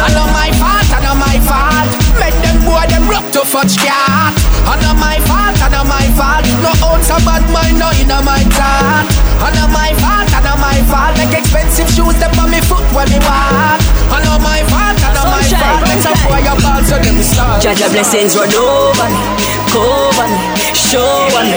I 0.03 0.11
know 0.11 0.27
my 0.35 0.51
fault, 0.59 0.91
I 0.91 0.99
know 1.07 1.15
my 1.15 1.39
fault. 1.47 1.87
Make 2.19 2.35
them 2.43 2.59
boy 2.67 2.68
them 2.89 3.09
rock 3.09 3.25
to 3.33 3.45
fudge 3.45 3.77
cat. 3.79 4.35
I 4.69 4.77
know 4.83 4.95
my 4.97 5.17
fault, 5.25 5.57
I 5.61 5.69
know 5.73 5.85
my 5.85 6.07
fault. 6.17 6.45
No 6.61 6.73
own 6.85 7.01
some 7.05 7.23
bad 7.25 7.45
mind, 7.53 7.79
no 7.79 7.89
in 7.97 8.09
my 8.09 8.43
thought. 8.53 9.07
I 9.41 9.49
know 9.55 9.69
my 9.71 9.95
fault, 9.97 10.29
I 10.35 10.41
know 10.45 10.57
my 10.59 10.79
fault. 10.91 11.15
Make 11.17 11.39
expensive 11.39 11.89
shoes 11.89 12.17
them 12.21 12.35
on 12.37 12.51
me 12.51 12.61
foot 12.65 12.85
when 12.93 13.09
me 13.09 13.19
walk. 13.23 13.81
I 14.13 14.19
know 14.25 14.37
my 14.43 14.61
fault, 14.67 14.99
I 15.01 15.09
know 15.15 15.25
my 15.31 15.41
fault. 15.41 15.81
Make 15.89 16.03
some 16.03 16.19
boy 16.27 16.41
your 16.43 16.59
ball 16.61 16.83
so 16.85 16.97
them 16.99 17.23
start. 17.23 17.63
Jah 17.63 17.75
Jah 17.75 17.89
blessings 17.89 18.37
run 18.37 18.53
over 18.53 19.09
me, 19.09 19.25
cover 19.73 20.29
me, 20.29 20.45
show 20.75 21.29
me. 21.49 21.57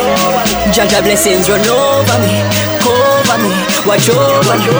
Jah 0.72 0.88
Jah 0.88 1.02
blessings 1.02 1.50
run 1.50 1.66
over 1.68 2.18
me, 2.24 2.36
cover 2.80 3.38
me, 3.44 3.52
watch 3.84 4.08
over 4.08 4.56
me. 4.56 4.72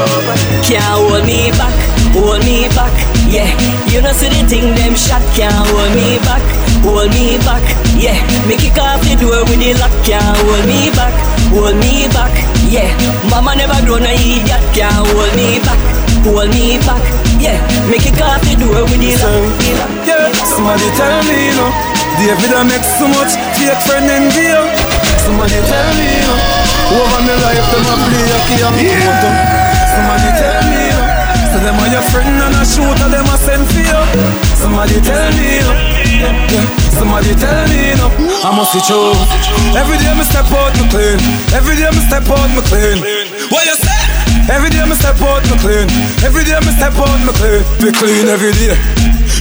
Can't 0.64 0.88
hold 0.96 1.26
me 1.26 1.52
back, 1.60 1.76
hold 2.16 2.40
me 2.46 2.70
back. 2.72 3.11
Yeah, 3.32 3.48
you 3.88 4.04
know 4.04 4.12
see 4.12 4.28
the 4.28 4.44
thing 4.44 4.76
them 4.76 4.92
shot 4.92 5.24
can't 5.32 5.56
hold 5.56 5.92
me 5.96 6.20
back, 6.28 6.44
hold 6.84 7.08
me 7.16 7.40
back. 7.48 7.64
Yeah, 7.96 8.20
me 8.44 8.60
kick 8.60 8.76
off 8.76 9.00
the 9.08 9.16
door 9.16 9.48
with 9.48 9.56
the 9.64 9.72
lock 9.80 9.94
can't 10.04 10.20
hold 10.44 10.68
me 10.68 10.92
back, 10.92 11.16
hold 11.56 11.80
me 11.80 12.12
back. 12.12 12.36
Yeah, 12.68 12.92
mama 13.32 13.56
never 13.56 13.80
grown 13.88 14.04
a 14.04 14.12
idiot 14.12 14.60
can't 14.76 14.92
hold 14.92 15.32
me 15.40 15.64
back, 15.64 15.80
hold 16.28 16.52
me 16.52 16.76
back. 16.84 17.00
Yeah, 17.40 17.56
me 17.88 18.04
kick 18.04 18.20
off 18.20 18.44
the 18.44 18.60
door 18.60 18.84
with 18.84 19.00
the 19.00 19.16
lock. 19.16 19.88
Yeah, 20.04 20.28
somebody 20.44 20.92
tell 21.00 21.24
me, 21.24 21.48
you 21.48 21.56
know 21.56 21.72
David 22.20 22.52
I 22.52 22.68
make 22.68 22.84
so 22.84 23.08
much 23.08 23.32
fake 23.56 23.80
friend 23.88 24.12
in 24.12 24.28
you 24.36 24.60
Somebody 25.24 25.56
tell 25.72 25.90
me, 25.96 26.06
you 26.06 26.28
know 26.28 27.00
Over 27.00 27.24
my 27.24 27.34
life, 27.40 27.64
them 27.72 27.88
a 27.88 27.96
play 27.96 28.28
a 28.28 28.38
key 28.46 28.60
and 28.60 28.78
yeah. 28.78 29.16
Somebody 29.90 30.30
tell 30.36 30.62
me, 30.68 30.76
you 30.76 30.76
know 30.76 30.81
So 30.81 30.81
them 31.62 31.78
are 31.78 31.92
your 31.94 32.06
friend 32.10 32.42
and 32.42 32.58
a 32.58 32.64
shooter, 32.66 33.10
them 33.10 33.28
a 33.30 33.36
send 33.38 33.66
for 33.70 33.82
you 33.82 34.02
Somebody 34.58 34.98
tell 35.02 35.30
me, 35.38 35.62
you 35.62 35.70
yeah. 36.22 36.66
Somebody 36.98 37.34
tell 37.38 37.66
me, 37.70 37.94
you 37.94 38.10
I 38.42 38.50
must 38.54 38.74
be 38.74 38.82
true 38.82 39.14
Every 39.78 39.98
day 40.02 40.14
me 40.18 40.26
step 40.26 40.50
out, 40.50 40.74
me 40.78 40.86
clean 40.90 41.18
Every 41.54 41.78
day 41.78 41.90
me 41.94 42.02
step 42.10 42.26
out, 42.30 42.50
me 42.54 42.62
clean 42.66 42.98
What 43.54 43.66
you 43.66 43.78
say? 43.78 44.00
Every 44.50 44.70
day 44.74 44.84
me 44.86 44.96
step 44.98 45.22
out, 45.22 45.46
me 45.50 45.56
clean 45.62 45.88
Every 46.26 46.44
day 46.44 46.58
me 46.66 46.72
step 46.74 46.98
out, 46.98 47.20
me 47.22 47.32
clean 47.38 47.62
Be 47.82 47.90
clean 47.94 48.26
every 48.28 48.54
day 48.58 48.76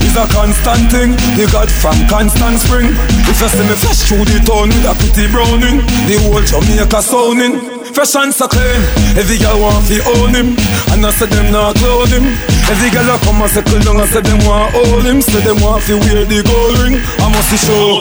is 0.01 0.17
a 0.17 0.25
constant 0.27 0.91
thing. 0.91 1.11
The 1.37 1.47
God 1.51 1.69
from 1.71 1.95
constant 2.07 2.59
spring. 2.59 2.89
If 3.29 3.39
you 3.39 3.47
see 3.47 3.63
me 3.63 3.75
flash 3.75 4.01
through 4.07 4.25
the 4.25 4.39
town 4.43 4.67
with 4.67 4.89
a 4.89 4.93
pretty 4.97 5.31
browning, 5.31 5.85
the 6.07 6.17
whole 6.25 6.41
Jamaica 6.43 7.01
sounding. 7.01 7.70
Fresh 7.91 8.15
and 8.15 8.31
so 8.31 8.47
clean. 8.47 8.79
Every 9.19 9.35
girl 9.35 9.59
want 9.59 9.83
to 9.91 9.99
own 10.15 10.31
him, 10.31 10.55
and 10.95 11.03
I 11.03 11.11
said 11.11 11.27
them 11.27 11.51
not 11.51 11.75
clone 11.75 12.07
him. 12.07 12.23
Every 12.71 12.87
girl 12.87 13.03
a 13.11 13.19
come 13.19 13.43
and 13.43 13.51
settle 13.51 13.83
down 13.83 13.99
and 13.99 14.07
say 14.07 14.23
them 14.23 14.39
want 14.47 14.71
hold 14.71 15.03
him, 15.03 15.19
say 15.19 15.43
them 15.43 15.59
want 15.59 15.83
to 15.91 15.99
wear 15.99 16.23
the 16.23 16.39
gold 16.39 16.79
ring. 16.79 16.95
I 17.19 17.27
must 17.27 17.51
show. 17.59 17.99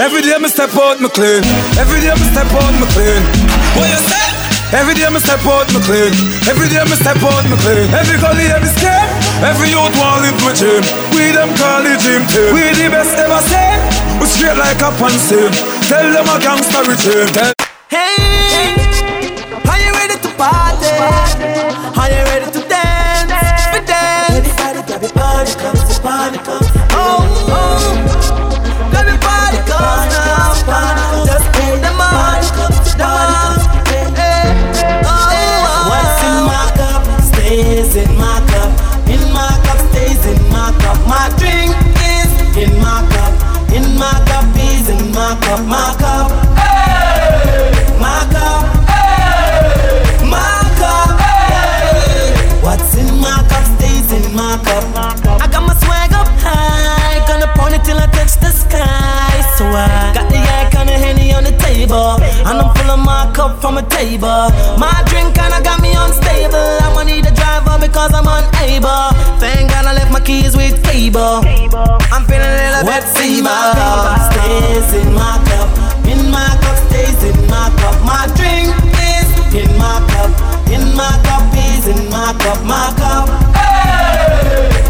Every 0.00 0.24
day 0.24 0.40
me 0.40 0.48
step 0.48 0.72
out 0.80 1.04
me 1.04 1.12
clean. 1.12 1.44
Every 1.76 2.00
day 2.00 2.16
me 2.16 2.24
step 2.32 2.48
out 2.48 2.72
me 2.80 2.88
clean. 2.96 3.20
What 3.76 3.92
you 3.92 4.00
say? 4.08 4.26
Every 4.72 4.96
day 4.96 5.04
me 5.12 5.20
step 5.20 5.44
out 5.44 5.68
me 5.68 5.84
clean. 5.84 6.16
Every 6.48 6.72
day 6.72 6.80
me 6.88 6.96
step 6.96 7.20
out 7.20 7.44
me 7.44 7.60
clean. 7.60 7.92
Every 7.92 8.16
gully, 8.16 8.48
every 8.48 8.72
scam. 8.72 9.04
Every 9.44 9.68
youth 9.68 9.92
want 10.00 10.24
live 10.24 10.40
my 10.40 10.56
dream. 10.56 10.80
We 11.12 11.36
them 11.36 11.52
call 11.60 11.84
it 11.84 12.00
dream 12.00 12.24
team. 12.32 12.56
We 12.56 12.72
the 12.72 12.88
best 12.88 13.12
ever 13.20 13.42
seen. 13.44 13.78
We 14.16 14.24
straight 14.32 14.56
like 14.56 14.80
a 14.80 14.88
pansy. 14.96 15.44
Tell 15.92 16.08
them 16.08 16.24
a 16.24 16.36
gangster. 16.40 16.88
Tell 17.36 17.52
Hey. 17.92 18.25
Are 20.98 22.08
you 22.08 22.24
ready 22.24 22.50
to 22.52 22.65
full 63.46 63.54
of 63.54 63.62
my 63.62 63.62
cup 63.62 63.62
from 63.62 63.78
a 63.78 63.82
table. 63.88 64.50
My 64.78 65.02
drink 65.06 65.34
kinda 65.34 65.60
got 65.62 65.80
me 65.80 65.92
unstable. 65.94 66.78
I'ma 66.82 67.02
need 67.02 67.26
a 67.26 67.30
driver 67.30 67.78
because 67.80 68.12
I'm 68.14 68.26
unable. 68.26 69.14
Thank 69.38 69.70
God 69.70 69.86
I 69.86 69.92
left 69.94 70.12
my 70.12 70.20
keys 70.20 70.56
with. 70.56 70.74
I'm 72.12 72.24
feeling 72.26 72.50
a 72.50 72.72
little 72.72 72.84
bit 72.84 73.04
fever. 73.04 73.60
Stays 74.32 74.94
in 74.94 75.14
my 75.14 75.38
cup, 75.46 75.68
in 76.06 76.30
my 76.30 76.48
cup, 76.62 76.76
stays 76.88 77.22
in 77.22 77.46
my 77.48 77.70
cup. 77.78 77.94
My 78.04 78.26
drink 78.34 78.74
is 79.12 79.28
in 79.54 79.70
my 79.78 80.00
cup, 80.10 80.30
in 80.70 80.96
my 80.96 81.12
cup 81.26 81.44
is 81.54 81.86
in 81.86 82.10
my 82.10 82.32
cup, 82.42 82.64
my 82.64 82.92
cup. 82.96 83.28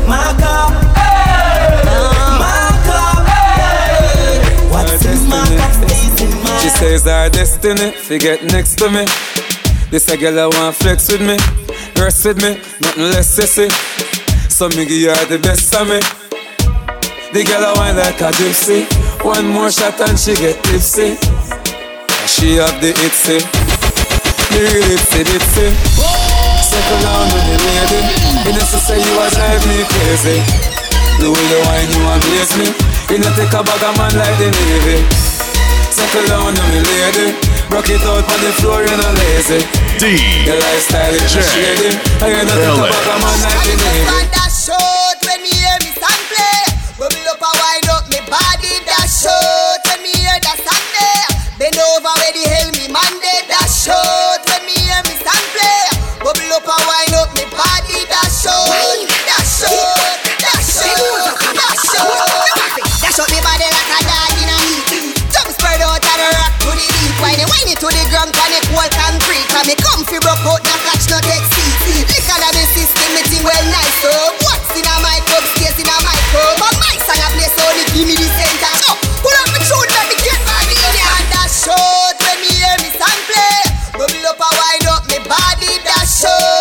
My 0.07 0.33
cup, 0.41 0.71
my 2.41 2.71
cup, 2.87 3.27
What's 4.71 5.05
in 5.05 5.29
my 5.29 5.45
cup 5.59 5.73
stays 5.73 5.83
in 5.83 5.89
my 5.89 5.96
She 6.67 6.71
says 6.71 7.07
our 7.07 7.31
destiny, 7.31 7.93
forget 7.95 8.43
next 8.43 8.75
to 8.83 8.91
me. 8.91 9.07
This 9.87 10.11
a 10.11 10.17
girl 10.19 10.35
I 10.35 10.47
want 10.51 10.75
flex 10.75 11.07
with 11.07 11.23
me, 11.23 11.39
rest 11.95 12.27
with 12.27 12.43
me, 12.43 12.59
nothing 12.83 13.07
less 13.15 13.39
sissy. 13.39 13.71
So 14.51 14.67
me 14.75 14.83
give 14.83 15.15
her 15.15 15.27
the 15.31 15.39
best 15.39 15.71
of 15.79 15.87
me. 15.87 16.03
The 17.31 17.47
girl 17.47 17.63
I 17.63 17.71
want 17.71 18.03
like 18.03 18.19
a 18.19 18.35
gypsy. 18.35 18.83
One 19.23 19.47
more 19.47 19.71
shot 19.71 19.95
and 20.11 20.19
she 20.19 20.35
get 20.35 20.59
tipsy. 20.67 21.15
She 22.27 22.59
have 22.59 22.75
the 22.83 22.91
itsy, 22.99 23.39
the 24.51 24.59
real 24.59 24.91
itsy 24.91 25.23
bitsy. 25.23 25.71
Settle 26.67 26.99
down 26.99 27.31
with 27.31 27.47
the 27.47 27.57
lady. 27.63 28.03
You 28.43 28.59
know 28.59 28.67
say 28.67 28.99
you 28.99 29.15
a 29.23 29.31
drive 29.31 29.63
me 29.71 29.87
crazy. 29.87 30.43
The 31.23 31.31
way 31.31 31.47
you 31.47 31.63
wine 31.63 31.91
you 31.95 32.03
amaze 32.11 32.59
me. 32.59 32.67
You 33.15 33.23
know 33.23 33.31
take 33.39 33.55
a 33.55 33.63
bag 33.63 33.87
of 33.87 33.95
man 34.03 34.19
like 34.19 34.35
the 34.43 34.51
Navy. 34.51 35.36
Settle 35.97 36.29
down 36.29 36.53
with 36.53 36.61
me 36.61 36.85
lady. 36.85 37.33
Rock 37.73 37.89
it 37.89 38.05
out 38.05 38.21
on 38.21 38.41
the 38.45 38.53
floor, 38.61 38.85
you 38.85 38.93
know 39.01 39.17
lazy. 39.17 39.65
D. 39.97 40.21
Your 40.45 40.61
lifestyle 40.61 41.17
is 41.17 41.25
J. 41.33 41.41
shady. 41.41 41.89
And 42.21 42.37
you 42.37 42.45
know 42.45 42.53
take 42.53 42.69
a 42.69 42.85
bag 42.85 43.09
of 43.09 43.17
man 43.17 43.39
like 43.41 43.65
the 43.65 43.75
Navy. 43.81 44.29
that 44.29 44.53
short 44.53 45.17
when 45.25 45.41
me 45.41 45.57
hear 45.57 45.73
me 45.81 45.97
song 45.97 46.21
play. 46.29 46.69
Bubble 47.01 47.17
up 47.33 47.41
and 47.41 47.57
wind 47.65 47.89
up 47.89 48.05
me 48.13 48.21
body. 48.29 48.77
That 48.85 49.09
short 49.09 49.81
when 49.89 50.05
me 50.05 50.13
hear 50.21 50.37
that 50.37 50.61
Sunday. 50.61 51.17
Bend 51.57 51.81
over 51.81 52.13
where 52.13 52.35
the 52.37 52.45
hell 52.45 52.69
me 52.77 52.93
Monday. 52.93 53.41
That 53.49 53.65
short 53.73 54.45
when 54.53 54.69
me 54.69 54.77
hear 54.77 55.01
me 55.09 55.17
song 55.17 55.47
play. 55.57 55.97
Bubble 56.21 56.61
up 56.61 56.69
and 56.77 56.85
wind 56.93 57.17
up 57.17 57.33
me 57.33 57.49
body. 57.57 58.05
That 58.05 58.29
short. 58.37 59.01
That 59.25 59.49
short. 59.49 60.13
That 60.45 60.61
short. 60.61 61.41
That 61.57 61.77
short. 61.89 62.46
Whine 67.21 67.41
it, 67.41 67.49
whine 67.49 67.71
it 67.73 67.81
to 67.81 67.89
the 67.89 68.05
ground, 68.13 68.33
pan 68.37 68.53
it 68.53 68.65
cold 68.69 68.93
concrete. 68.93 69.47
Cause 69.49 69.67
me 69.67 69.75
comfy 69.81 70.19
broke 70.21 70.45
out, 70.45 70.61
no 70.61 70.75
catch 70.85 71.09
no 71.09 71.19
take 71.25 71.47
seat. 71.57 72.05
Liquor 72.13 72.39
than 72.41 72.53
the 72.53 72.65
system, 72.77 73.09
me 73.17 73.23
think 73.25 73.45
well 73.45 73.67
nice. 73.73 73.97
So 74.05 74.13
what's 74.45 74.69
in 74.77 74.85
a 74.85 74.95
my 75.01 75.19
cup, 75.25 75.45
stays 75.57 75.77
in 75.81 75.89
a 75.89 75.97
my 76.05 76.17
cup. 76.33 76.61
But 76.61 76.77
my 76.77 76.95
song 77.09 77.21
a 77.21 77.29
play, 77.33 77.49
so 77.49 77.65
they 77.73 77.87
give 77.97 78.07
me 78.09 78.15
the 78.21 78.29
center. 78.37 78.73
So 78.85 78.91
pull 79.25 79.37
up 79.37 79.49
my 79.49 79.61
tune, 79.65 79.91
let 79.97 80.07
me 80.13 80.17
get 80.21 80.41
my 80.45 80.61
in 80.69 80.77
there. 80.77 81.11
And 81.17 81.27
that 81.33 81.49
short 81.49 82.17
when 82.21 82.37
me 82.45 82.51
hear 82.53 82.77
me 82.85 82.91
song 82.93 83.21
play. 83.25 83.61
Bubble 83.97 84.27
up 84.29 84.37
and 84.37 84.55
wind 84.61 84.87
up 84.93 85.03
me 85.09 85.19
body. 85.25 85.73
That 85.89 86.05
short 86.05 86.56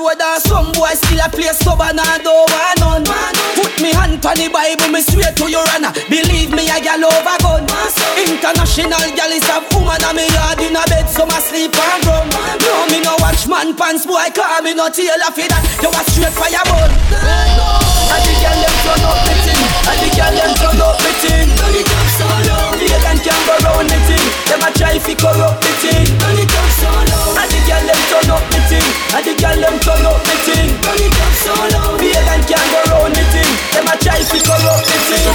road 0.00 0.16
and 0.16 0.40
some 0.42 0.72
boy 0.72 0.96
still 0.96 1.20
a 1.20 1.28
play 1.28 1.52
stubborn 1.52 2.00
and 2.00 2.22
don't 2.24 2.48
want 2.48 3.04
none. 3.04 3.36
Put 3.54 3.76
me 3.84 3.92
hand 3.92 4.24
on 4.24 4.36
the 4.40 4.48
Bible, 4.48 4.88
me 4.88 5.00
swear 5.04 5.30
to 5.36 5.46
your 5.52 5.64
honor. 5.76 5.92
Believe 6.08 6.56
me, 6.56 6.64
a 6.72 6.80
gal 6.80 7.04
over 7.04 7.36
gun. 7.44 7.68
International 8.16 9.04
gal 9.12 9.32
is 9.32 9.44
a 9.52 9.60
woman 9.76 10.00
and 10.00 10.16
me 10.16 10.24
yard 10.32 10.60
in 10.64 10.76
a 10.76 10.82
bed, 10.88 11.06
so 11.06 11.28
my 11.28 11.38
sleep 11.38 11.76
and 11.76 12.04
rum. 12.08 12.28
No, 12.64 12.88
me 12.88 13.04
no 13.04 13.14
watch 13.20 13.44
man 13.44 13.76
pants, 13.76 14.08
boy, 14.08 14.32
call 14.32 14.64
me 14.64 14.72
no 14.72 14.88
tailor 14.88 15.30
for 15.36 15.44
that. 15.44 15.62
You 15.84 15.92
a 15.92 16.00
straight 16.08 16.32
fire 16.32 16.64
ball. 16.64 16.90
And 18.10 18.22
the 18.26 18.32
gal 18.42 18.56
them 18.56 18.74
turn 18.82 19.04
up 19.06 19.20
me 19.28 19.34
thing, 19.44 19.64
and 19.86 19.98
the 20.00 20.08
gal 20.16 20.32
them 20.34 20.52
turn 20.56 20.80
up 20.80 20.96
me 21.04 21.12
thing. 21.20 21.48
Turn 21.54 21.76
it 21.76 21.86
up 21.86 22.08
so 22.16 22.26
low, 22.48 22.74
the 22.74 22.86
them 22.88 23.18
can 23.20 23.40
go 23.46 23.54
round 23.68 23.86
me 23.86 23.98
thing. 24.08 24.26
Them 24.48 24.64
a 24.64 24.68
try 24.74 24.98
fi 24.98 25.14
corrupt 25.14 25.62
me 25.62 25.70
thing. 25.78 27.09
Thing, 28.70 28.86
and 29.18 29.22
the 29.26 29.34
gal 29.34 29.58
them 29.58 29.76
turn 29.82 30.06
up 30.06 30.22
me 30.22 30.36
thing. 30.46 30.70
Turn 30.78 31.02
it 31.02 31.18
up 31.18 31.32
so 31.42 31.52
low, 31.74 31.98
the 31.98 32.10
them 32.14 32.40
can 32.46 32.64
go 32.70 32.78
round 32.94 33.12
me 33.18 33.24
thing. 33.34 33.50
Them 33.74 33.90
a 33.90 33.94
try 33.98 34.22
fi 34.22 34.38
corrupt 34.38 34.86
me 34.86 34.98
thing. 35.10 35.26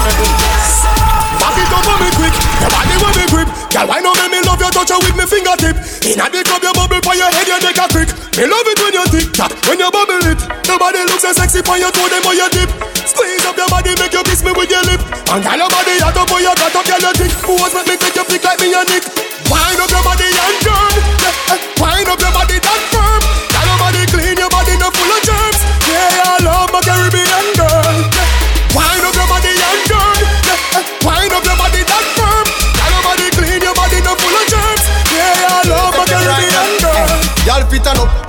Back 1.43 1.57
it 1.59 1.67
up 1.67 1.83
on 1.83 1.97
me 1.99 2.09
quick, 2.15 2.35
your 2.63 2.71
body 2.71 2.95
will 2.95 3.13
be 3.13 3.25
grip. 3.27 3.49
Girl, 3.75 3.91
why 3.91 3.99
not 3.99 4.15
make 4.23 4.31
me 4.31 4.39
love 4.47 4.63
you, 4.63 4.71
touch 4.71 4.87
you 4.87 4.99
with 5.03 5.19
me 5.19 5.27
fingertip. 5.27 5.75
Inna 6.07 6.31
the 6.31 6.47
club, 6.47 6.63
you 6.63 6.71
bubble 6.71 7.03
for 7.03 7.11
your 7.11 7.27
head, 7.27 7.43
you 7.43 7.59
make 7.59 7.75
a 7.75 7.85
crick 7.91 8.07
Me 8.39 8.47
love 8.47 8.63
it 8.71 8.79
when 8.79 8.95
you 8.95 9.03
tick 9.11 9.27
tock, 9.35 9.51
when 9.67 9.75
you 9.83 9.91
bubble 9.91 10.23
it. 10.31 10.39
Nobody 10.63 11.03
looks 11.03 11.27
so 11.27 11.35
sexy 11.35 11.59
for 11.59 11.75
your 11.75 11.91
toe, 11.91 12.07
them 12.07 12.23
or 12.23 12.37
your 12.37 12.47
dip 12.55 12.71
Squeeze 13.03 13.43
up 13.43 13.59
your 13.59 13.67
body, 13.67 13.91
make 13.99 14.15
you 14.15 14.23
kiss 14.23 14.47
me 14.47 14.55
with 14.55 14.71
your 14.71 14.85
lip. 14.87 15.03
And 15.27 15.43
girl, 15.43 15.59
your 15.59 15.67
body 15.67 15.99
hot 15.99 16.15
up, 16.15 16.29
boy, 16.31 16.39
you 16.39 16.55
got 16.55 16.71
up, 16.71 16.85
girl, 16.87 17.03
you 17.03 17.13
thick 17.19 17.31
Pose 17.43 17.75
make 17.75 17.87
me 17.89 17.95
take 17.99 18.15
you 18.15 18.23
flick 18.23 18.43
like 18.47 18.59
me 18.63 18.71
and 18.71 18.87
Nick 18.87 19.34
Wind 19.49 19.79
up 19.79 19.89
your 19.91 20.03
body 20.03 20.25
and 20.25 20.57
yeah, 20.65 21.57
Wind 21.79 22.07
up 22.09 22.19
your 22.19 22.33
body 22.33 22.57
that 22.59 22.81
firm. 22.91 23.21
Body 23.85 24.05
clean, 24.09 24.37
your 24.37 24.49
body 24.49 24.73
no 24.81 24.89
full 24.89 25.11
of 25.13 25.21
germs. 25.21 25.61
Yeah, 25.85 26.33
I 26.33 26.41
love 26.41 26.73
my 26.73 26.81
Caribbean 26.81 27.54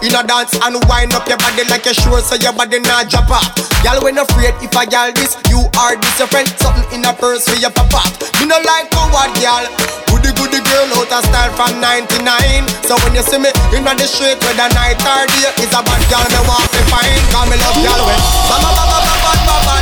in 0.06 0.14
a 0.14 0.22
dance 0.22 0.54
and 0.62 0.78
wind 0.86 1.10
up 1.18 1.26
your 1.26 1.38
body 1.42 1.66
like 1.66 1.82
you're 1.82 1.98
sure 1.98 2.22
so 2.22 2.38
your 2.38 2.54
body 2.54 2.78
not 2.78 3.10
drop 3.10 3.26
off. 3.26 3.50
Y'all 3.82 3.98
when 4.02 4.18
afraid 4.18 4.54
if 4.62 4.70
I 4.78 4.86
y'all 4.86 5.10
this, 5.10 5.34
you 5.50 5.66
are 5.82 5.98
this 5.98 6.16
your 6.22 6.30
friend. 6.30 6.46
Something 6.62 6.86
in 6.94 7.02
a 7.02 7.12
purse 7.12 7.42
for 7.50 7.58
your 7.58 7.74
off. 7.74 8.06
Me 8.38 8.46
no 8.46 8.54
like 8.62 8.86
coward 8.94 9.34
y'all. 9.42 9.66
Goody 10.06 10.30
goody 10.38 10.62
girl 10.62 11.02
out 11.02 11.10
of 11.10 11.22
style 11.26 11.50
from 11.58 11.82
99. 11.82 12.22
So 12.86 12.94
when 13.02 13.18
you 13.18 13.26
see 13.26 13.42
me 13.42 13.50
in 13.74 13.82
the 13.82 14.06
street 14.06 14.38
whether 14.46 14.70
night 14.78 15.02
or 15.02 15.26
day, 15.26 15.50
is 15.58 15.74
a 15.74 15.82
bad 15.82 16.02
girl 16.06 16.26
me 16.30 16.40
want 16.46 16.70
to 16.70 16.80
find. 16.86 17.22
Cause 17.34 17.46
me 17.50 17.56
love 17.58 17.78
y'all 17.82 18.02
when 18.06 18.20
ba 18.46 18.56
ba 18.62 18.70
ba 18.78 18.84
ba 18.86 18.98
ba 19.02 19.14
ba 19.26 19.34
ba 19.42 19.54
ba. 19.66 19.74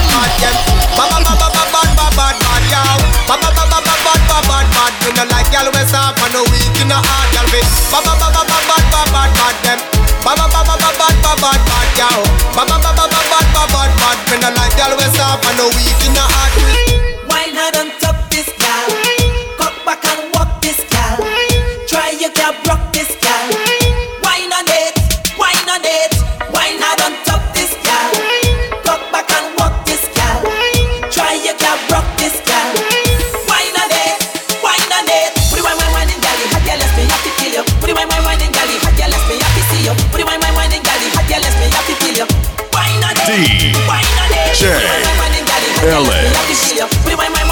Ba 0.96 1.04
ba 1.04 1.18
ba 1.20 1.32
ba 1.36 1.48
ba 1.52 1.62
ba 1.68 1.82
ba 2.00 2.06
bad 2.16 2.43
y'all. 2.70 3.00
Ba 3.28 3.34
ba 3.40 3.48
ba 3.52 3.64
ba 3.68 3.78
ba 3.80 3.94
bad 4.04 4.20
bad 4.28 4.44
bad 4.48 4.66
bad. 4.72 4.92
Me 5.04 5.10
no 5.16 5.24
like 5.32 5.50
y'all 5.52 5.68
when 5.72 5.86
soft 5.88 6.20
and 6.22 6.32
no 6.32 6.42
weak 6.52 6.76
in 6.80 6.88
the 6.88 6.98
heart 6.98 7.28
y'all 7.34 7.48
be. 7.52 7.60
Ba 7.92 7.98
ba 8.04 8.12
ba 8.20 8.28
ba 8.32 8.42
ba 8.44 8.58
bad 8.68 8.84
bad 8.92 9.08
bad 9.14 9.30
bad 9.38 9.56
them. 9.64 9.80
Ba 10.24 10.32
ba 10.38 10.46
ba 10.48 10.60
ba 10.64 10.74
ba 10.80 10.90
bad 10.98 11.16
bad 11.24 11.38
bad 11.42 11.60
bad 11.68 11.88
y'all. 11.98 12.22
Ba 12.56 12.62
ba 12.64 12.76
ba 12.78 12.90
ba 12.96 13.04
ba 13.08 13.20
bad 13.32 13.46
bad 13.54 13.68
bad 13.74 13.90
bad. 14.00 14.18
Me 14.30 14.36
no 14.42 14.48
like 14.56 14.76
y'all 14.78 14.94
when 14.96 15.10
soft 15.12 15.44
and 15.48 15.56
no 15.58 15.66
weak 15.76 16.00
in 16.06 16.12
the 16.14 16.24
heart. 16.24 16.52
Wine 17.28 17.54
hard 17.58 17.76
on 17.76 17.88
top 18.00 18.16
this 18.30 18.48
gal. 18.58 18.88
Cock 19.58 19.74
back 19.84 20.04
and 20.08 20.32
walk 20.34 20.60
this 20.62 20.80
gal. 20.88 21.18
Try 21.88 22.16
your 22.20 22.32
cab 22.32 22.54
rock 22.66 22.92
this 22.92 23.10
gal. 23.20 23.48
Wine 24.24 24.52
on 24.52 24.66
it, 24.68 24.94
wine 25.38 25.68
on 25.68 25.82
it. 25.84 26.13
Slow 45.84 46.00
wine, 46.00 46.32
yeah. 46.40 46.88
This 46.88 47.08
call 47.18 47.48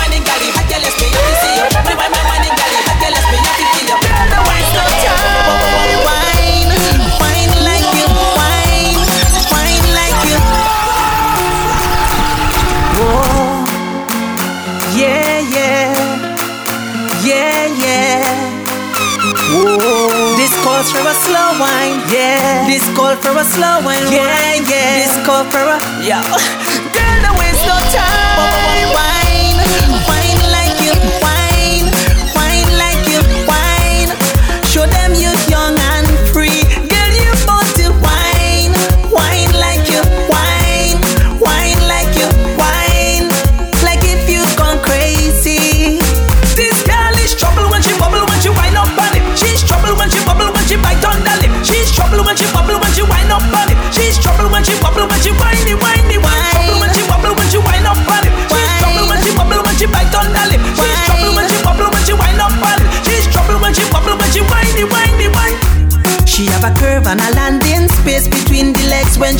for 12.76 13.26
a 13.26 14.24
slow 14.24 14.60
wine, 14.64 14.92
yeah, 14.92 15.38
yeah. 15.52 17.22
Yeah, 17.24 17.66
yeah. 17.82 18.24
Woah. 19.52 20.36
This 20.36 20.54
call 20.64 20.82
for 20.82 21.04
a 21.04 21.14
slow 21.14 21.60
one. 21.60 21.92
Yeah, 22.10 22.40
yeah. 22.40 22.66
This 22.66 22.84
call 22.96 23.14
for 23.16 23.36
a 23.36 23.44
slow 23.44 23.76
one. 23.84 24.04
Yeah, 24.10 24.54
yeah. 24.54 25.04
This 25.04 25.26
call 25.26 25.44
for 25.44 25.58
a 25.58 25.80
slow 25.80 25.92
one. 25.92 26.06
Yeah, 26.06 26.22
yeah. 26.26 26.71
Baba, 28.36 28.81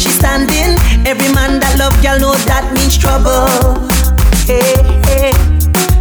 she 0.03 0.11
standing. 0.11 0.75
Every 1.07 1.31
man 1.33 1.63
that 1.63 1.79
love 1.79 1.95
y'all 2.03 2.19
know 2.19 2.35
that 2.51 2.67
means 2.75 2.99
trouble. 2.99 3.47
Hey, 4.51 4.83
hey. 5.07 5.31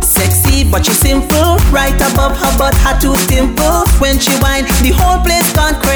Sexy 0.01 0.65
but 0.65 0.85
she 0.85 0.93
simple, 0.93 1.61
right 1.69 1.93
above 2.09 2.33
her 2.33 2.53
butt, 2.57 2.73
her 2.81 2.97
two 2.97 3.13
dimples. 3.29 3.93
When 4.01 4.17
she 4.17 4.33
whine, 4.41 4.65
the 4.81 4.89
whole 4.97 5.21
place 5.21 5.45
gone 5.53 5.77
crazy. 5.77 5.90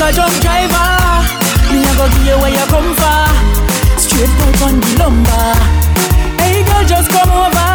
Like 0.00 0.12
a 0.12 0.14
drunk 0.14 0.34
driver. 0.40 0.88
Me 1.72 1.80
a 1.80 1.92
go 1.96 2.06
give 2.12 2.26
you 2.26 2.36
where 2.40 2.52
you 2.52 2.66
come 2.68 2.92
from, 2.94 3.32
straight 3.98 4.28
right 4.28 4.62
on 4.62 4.80
the 4.80 4.90
lumber. 4.98 5.48
Hey 6.40 6.64
girl, 6.64 6.84
just 6.84 7.10
come 7.10 7.30
over. 7.30 7.70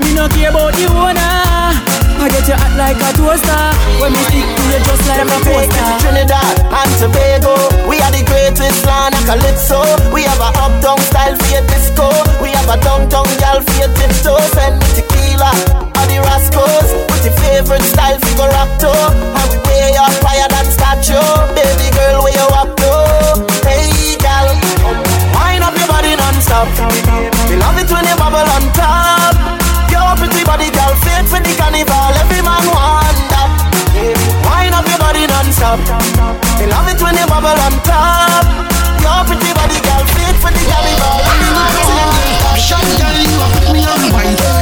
Me 0.00 0.14
no 0.14 0.28
care 0.28 0.50
about 0.50 0.74
the 0.76 0.86
owner. 0.92 1.20
I 2.22 2.28
get 2.30 2.46
you 2.46 2.54
hot 2.54 2.74
like 2.76 3.00
a 3.00 3.10
toaster. 3.16 3.64
When 3.98 4.12
me 4.12 4.22
stick 4.30 4.46
to 4.46 4.62
you 4.70 4.78
just 4.84 5.04
like 5.08 5.24
a 5.24 5.38
poster. 5.42 5.88
Trinidad 6.04 6.56
and 6.70 6.92
Tobago. 7.00 7.56
We 7.88 7.98
are 8.00 8.12
the 8.12 8.22
greatest 8.28 8.84
land 8.86 9.14
of 9.14 9.24
calypso. 9.26 9.80
We 10.12 10.22
have 10.28 10.40
a 10.40 10.50
uptown 10.54 11.00
style 11.10 11.34
for 11.34 11.48
your 11.50 11.64
disco. 11.66 12.08
We 12.44 12.52
have 12.54 12.68
a 12.68 12.78
downtown 12.78 13.26
gal 13.40 13.58
for 13.64 13.76
your 13.80 13.90
tiptoe. 13.96 14.38
Send 14.54 14.78
me 14.78 14.88
tequila 15.00 15.50
or 15.96 16.06
the 16.06 16.20
Rascals. 16.22 16.88
With 17.10 17.24
your 17.26 17.36
favorite 17.42 17.86
style 17.88 18.18
for 18.20 18.32
go 18.36 18.46
rock 18.52 18.70
to. 18.86 18.92
And 18.92 19.48
we 19.50 19.58
way 19.66 19.96
up 19.98 20.14
higher 20.22 20.46
than 20.46 20.66
statue. 21.02 21.54
Baby 21.54 21.90
girl, 21.90 22.22
where 22.22 22.32
you 22.32 22.46
up 22.54 22.70
to? 22.78 22.92
Hey 23.66 24.16
gal, 24.18 24.46
wind 25.34 25.64
up 25.64 25.74
your 25.76 25.88
body 25.88 26.14
non-stop. 26.16 26.68
We 27.50 27.56
love 27.56 27.76
it 27.78 27.90
when 27.90 28.06
you 28.06 28.16
bubble 28.16 28.46
on 28.46 28.64
top. 28.72 29.34
Your 29.90 30.14
pretty 30.16 30.44
body, 30.44 30.70
girl, 30.70 30.94
fit 31.02 31.26
for 31.26 31.40
the 31.42 31.52
carnival. 31.58 32.14
Every 32.22 32.42
man 32.42 32.64
want 32.70 33.18
that. 33.34 33.50
Wind 34.46 34.74
up 34.74 34.86
your 34.86 34.98
body 34.98 35.26
non-stop. 35.26 35.78
We 36.58 36.66
love 36.70 36.88
it 36.88 37.00
when 37.02 37.16
you 37.18 37.26
bubble 37.26 37.58
on 37.66 37.74
top. 37.82 38.46
Your 39.02 39.20
pretty 39.26 39.50
body, 39.52 39.78
girl, 39.82 40.04
fit 40.14 40.36
for 40.38 40.50
the 40.54 40.62
carnival. 40.70 41.18
Every 41.26 41.50
man 41.50 41.74
want 41.82 42.30
that. 42.46 42.58
Shot 42.62 42.86
girl, 42.98 43.18
you 43.18 43.36
a 43.42 43.46
put 43.50 43.66
me 43.74 43.82
on 43.84 44.02
wine. 44.14 44.61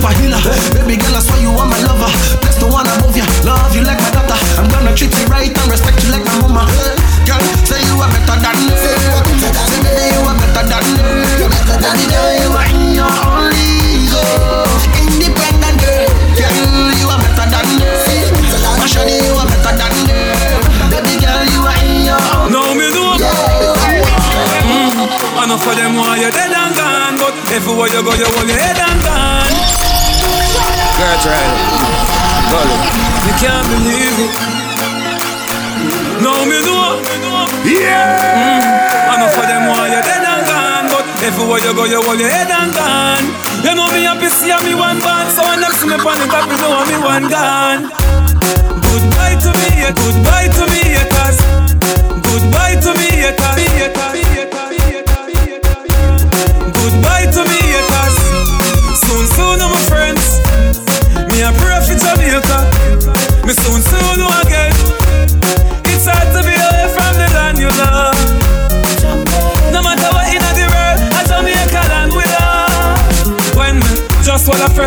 super 0.00 0.12
healer. 0.20 0.40
Baby 0.72 0.96
girl, 0.96 1.12
that's 1.12 1.28
why 1.28 1.36
you 1.44 1.52
are 1.52 1.68
my 1.68 1.76
lover. 1.84 2.08
That's 2.40 2.56
the 2.56 2.66
one 2.66 2.88
above 2.88 3.12
ya. 3.16 3.24
Love 3.44 3.76
you 3.76 3.84
like 3.84 4.00
my 4.00 4.10
daughter. 4.10 4.36
I'm 4.56 4.68
gonna 4.72 4.96
treat 4.96 5.12
you 5.12 5.26
right 5.28 5.52
and 5.52 5.68
respect 5.70 6.00
you 6.04 6.10
like 6.12 6.24
my 6.24 6.40
mama. 6.40 6.64
Girl, 7.28 7.40
say 7.68 7.84
you 7.84 8.00
are 8.00 8.08
better 8.08 8.36
than 8.40 8.56
me. 8.64 8.72
Say 8.80 8.96
you 8.96 9.12
are 9.12 10.36
better 10.40 10.64
than 10.64 10.84
me. 10.88 11.04
You 11.36 11.44
are 11.44 11.52
better 11.52 11.76
than. 11.84 12.00
You 12.40 12.56
are 12.56 12.68
in 12.72 12.96
your 12.96 13.12
own 13.28 13.52
league. 13.52 14.08
Independent 15.20 15.76
girl, 15.84 16.08
you 16.96 17.08
are 17.12 17.20
better 17.20 17.46
than 17.52 17.68
you 17.76 17.92
are 19.36 19.48
better 19.52 19.74
than. 19.76 19.92
Baby 20.88 21.14
girl, 21.20 21.44
you 21.44 21.60
are 21.68 21.80
in 21.84 22.08
your 22.08 22.20
own. 22.40 22.48
Me 22.76 22.88
them, 25.76 25.96
why 25.96 26.16
you? 26.16 26.69
out. 27.30 27.52
Everywhere 27.52 27.88
you 27.88 28.02
go, 28.02 28.12
you 28.14 28.26
hold 28.26 28.48
your 28.48 28.58
head 28.58 28.78
and 28.78 28.98
gone. 29.06 29.54
Girl, 30.98 31.16
try 31.22 31.38
it. 31.38 31.58
Call 32.50 32.66
it. 32.66 32.82
You 33.26 33.34
can't 33.38 33.66
believe 33.70 34.18
it. 34.26 34.32
Now 36.22 36.42
me 36.44 36.58
know. 36.66 36.98
Yeah. 37.64 38.18
Mm. 38.34 39.10
I 39.10 39.14
know 39.18 39.30
for 39.30 39.44
them 39.46 39.62
why 39.70 39.88
you're 39.92 40.02
dead 40.02 40.24
and 40.24 40.42
gone, 40.48 40.86
but 40.90 41.04
everywhere 41.22 41.60
you 41.60 41.72
go, 41.74 41.84
you 41.84 42.00
hold 42.02 42.18
your 42.18 42.30
head 42.30 42.50
and 42.50 42.72
gone. 42.74 43.26
You 43.62 43.76
know 43.76 43.86
me 43.92 44.08
happy, 44.08 44.28
see 44.28 44.52
me 44.64 44.74
one 44.74 44.98
band, 45.00 45.28
so 45.30 45.44
when 45.44 45.60
them 45.60 45.72
see 45.76 45.86
me 45.86 45.94
on 45.94 46.18
the 46.18 46.26
top, 46.26 46.48
you 46.48 46.56
know 46.56 46.82
me 46.88 46.96
one 46.98 47.26
gone. 47.28 47.82
Goodbye 48.80 49.36
to 49.44 49.50
me, 49.52 49.68
yeah. 49.84 49.92
goodbye 49.92 50.48
to 50.48 50.64
me, 50.72 50.80
yeah. 50.96 51.08
cause 51.12 51.38
goodbye 52.24 52.76
to 52.80 52.90
me. 52.98 53.08
Yeah. 53.22 53.39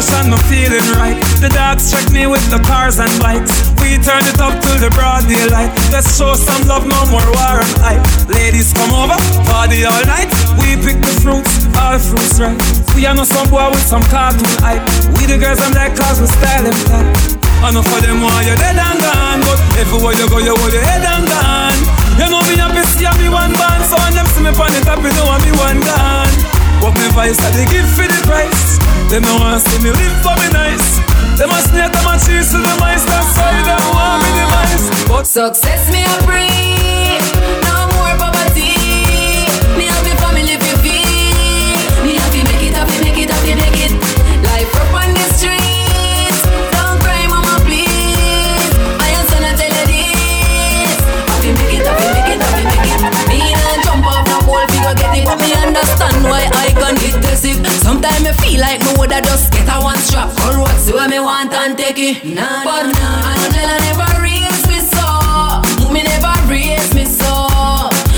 crash 0.03 0.21
and 0.21 0.31
no 0.31 0.37
feeling 0.49 0.83
right. 0.99 1.17
The 1.39 1.49
dogs 1.49 1.91
check 1.91 2.03
me 2.11 2.27
with 2.27 2.43
the 2.51 2.59
cars 2.63 2.99
and 2.99 3.11
bikes. 3.19 3.51
We 3.79 3.97
turn 3.99 4.23
it 4.27 4.39
up 4.39 4.53
to 4.53 4.71
the 4.79 4.89
broad 4.91 5.27
daylight. 5.27 5.71
Let's 5.91 6.17
show 6.17 6.35
some 6.35 6.67
love, 6.67 6.85
no 6.87 6.99
more 7.11 7.25
war 7.35 7.59
and 7.63 7.75
hype. 7.79 8.03
Ladies 8.29 8.73
come 8.73 8.91
over, 8.91 9.15
party 9.47 9.85
all 9.85 10.03
night. 10.05 10.31
We 10.59 10.75
pick 10.79 10.99
the 10.99 11.13
fruits, 11.23 11.67
all 11.75 11.99
fruits 11.99 12.39
right. 12.39 12.57
We 12.95 13.05
are 13.05 13.15
not 13.15 13.27
some 13.27 13.49
boy 13.49 13.69
with 13.71 13.85
some 13.85 14.03
cartoon 14.11 14.47
hype. 14.63 14.83
We 15.15 15.25
the 15.25 15.37
girls 15.37 15.59
and 15.59 15.73
that 15.75 15.95
cause 15.95 16.19
we 16.19 16.27
style 16.27 16.63
them 16.63 16.77
tight. 16.87 17.71
know 17.71 17.83
for 17.83 17.99
them 18.03 18.21
why 18.21 18.43
you're 18.43 18.59
dead 18.59 18.77
and 18.77 18.99
gone, 18.99 19.41
but 19.43 19.59
everywhere 19.79 20.15
you 20.15 20.27
go, 20.29 20.39
you 20.39 20.55
go 20.55 20.67
your 20.67 20.83
head 20.83 21.03
and 21.03 21.25
gone. 21.27 21.79
You 22.19 22.29
know 22.29 22.43
me 22.45 22.55
happy, 22.59 22.83
see 22.93 23.05
I 23.05 23.13
be 23.17 23.29
one 23.29 23.51
man, 23.51 23.79
so 23.89 23.97
when 23.97 24.13
them 24.13 24.27
see 24.27 24.43
me 24.43 24.51
on 24.53 24.69
the 24.69 24.81
top, 24.85 25.01
you 25.01 25.11
know 25.17 25.27
I 25.27 25.37
be 25.41 25.51
one 25.57 25.79
gone. 25.81 26.32
What 26.83 26.95
me 26.95 27.07
vice 27.15 27.37
they 27.55 27.65
give 27.71 27.87
for 27.95 28.03
the 28.03 28.19
price. 28.27 28.77
They 29.07 29.21
no 29.21 29.33
want 29.39 29.61
see 29.63 29.79
me 29.79 29.91
live 29.91 30.17
for 30.19 30.35
me 30.35 30.51
nice. 30.51 30.99
They 31.39 31.47
must 31.47 31.69
snare, 31.69 31.87
them 31.87 32.05
a 32.05 32.19
cheese 32.19 32.51
to 32.51 32.57
the 32.57 32.75
mice 32.83 33.05
That's 33.05 33.37
why 33.39 33.55
them 33.63 33.83
want 33.95 34.19
me 34.19 34.29
demise. 34.35 35.07
But 35.07 35.25
success 35.25 35.89
me 35.89 36.03
a 36.03 36.17
breathe 36.27 37.42
Sometimes 57.83 58.25
I 58.25 58.33
feel 58.41 58.59
like 58.61 58.79
me 58.81 58.91
woulda 58.97 59.19
just 59.21 59.51
get 59.51 59.67
a 59.67 59.79
one 59.81 59.97
strap. 59.97 60.33
Gun 60.37 60.59
what 60.61 60.75
see 60.79 60.93
what 60.93 61.09
me 61.09 61.19
want 61.19 61.53
and 61.53 61.77
take 61.77 61.99
it. 61.99 62.23
Nah, 62.23 62.63
But 62.63 62.83
nah, 62.87 62.91
nah. 62.95 63.43
Angela 63.43 63.75
never 63.87 64.09
raised 64.23 64.67
me 64.71 64.79
so. 64.79 65.05
Mommy 65.83 66.03
never 66.03 66.33
raised 66.49 66.95
me 66.95 67.05
so. 67.05 67.33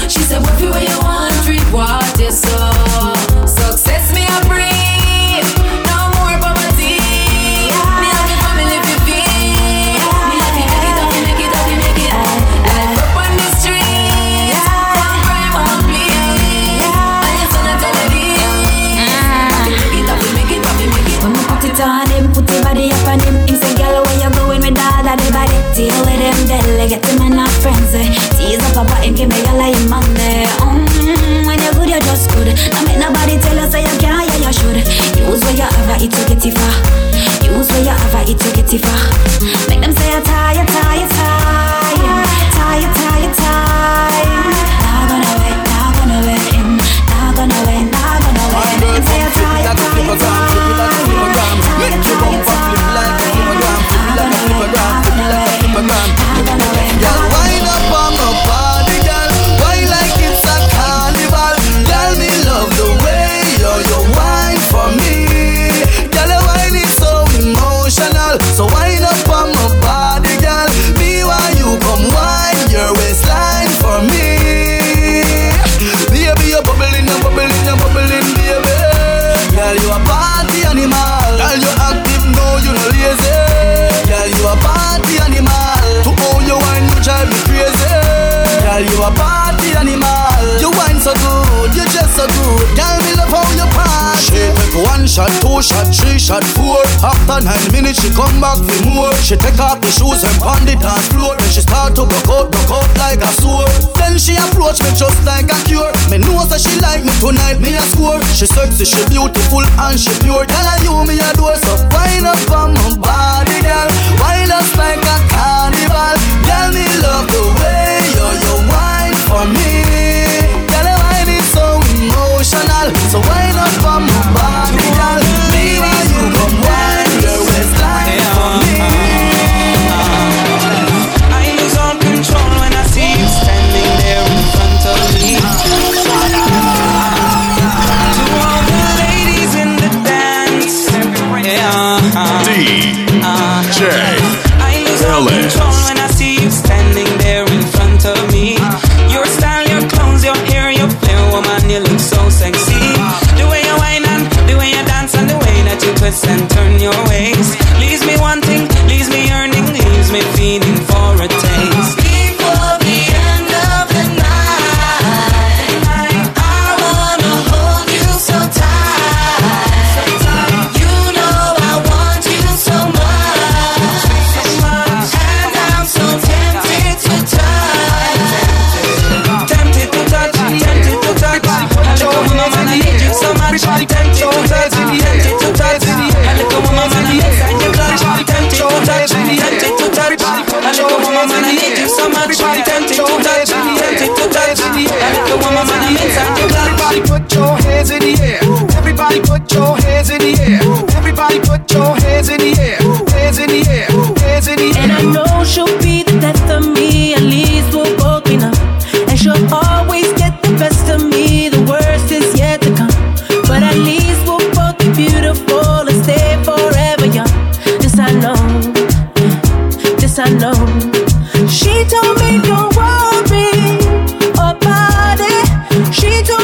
She 0.07 0.21
said 0.21 0.41
what 0.43 0.59
you 0.61 0.69
what 0.69 0.87
you 0.87 0.99
want 1.01 1.35
reward 1.49 2.19
yourself 2.19 3.14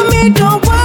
me 0.09 0.29
don't 0.29 0.65
worry 0.65 0.80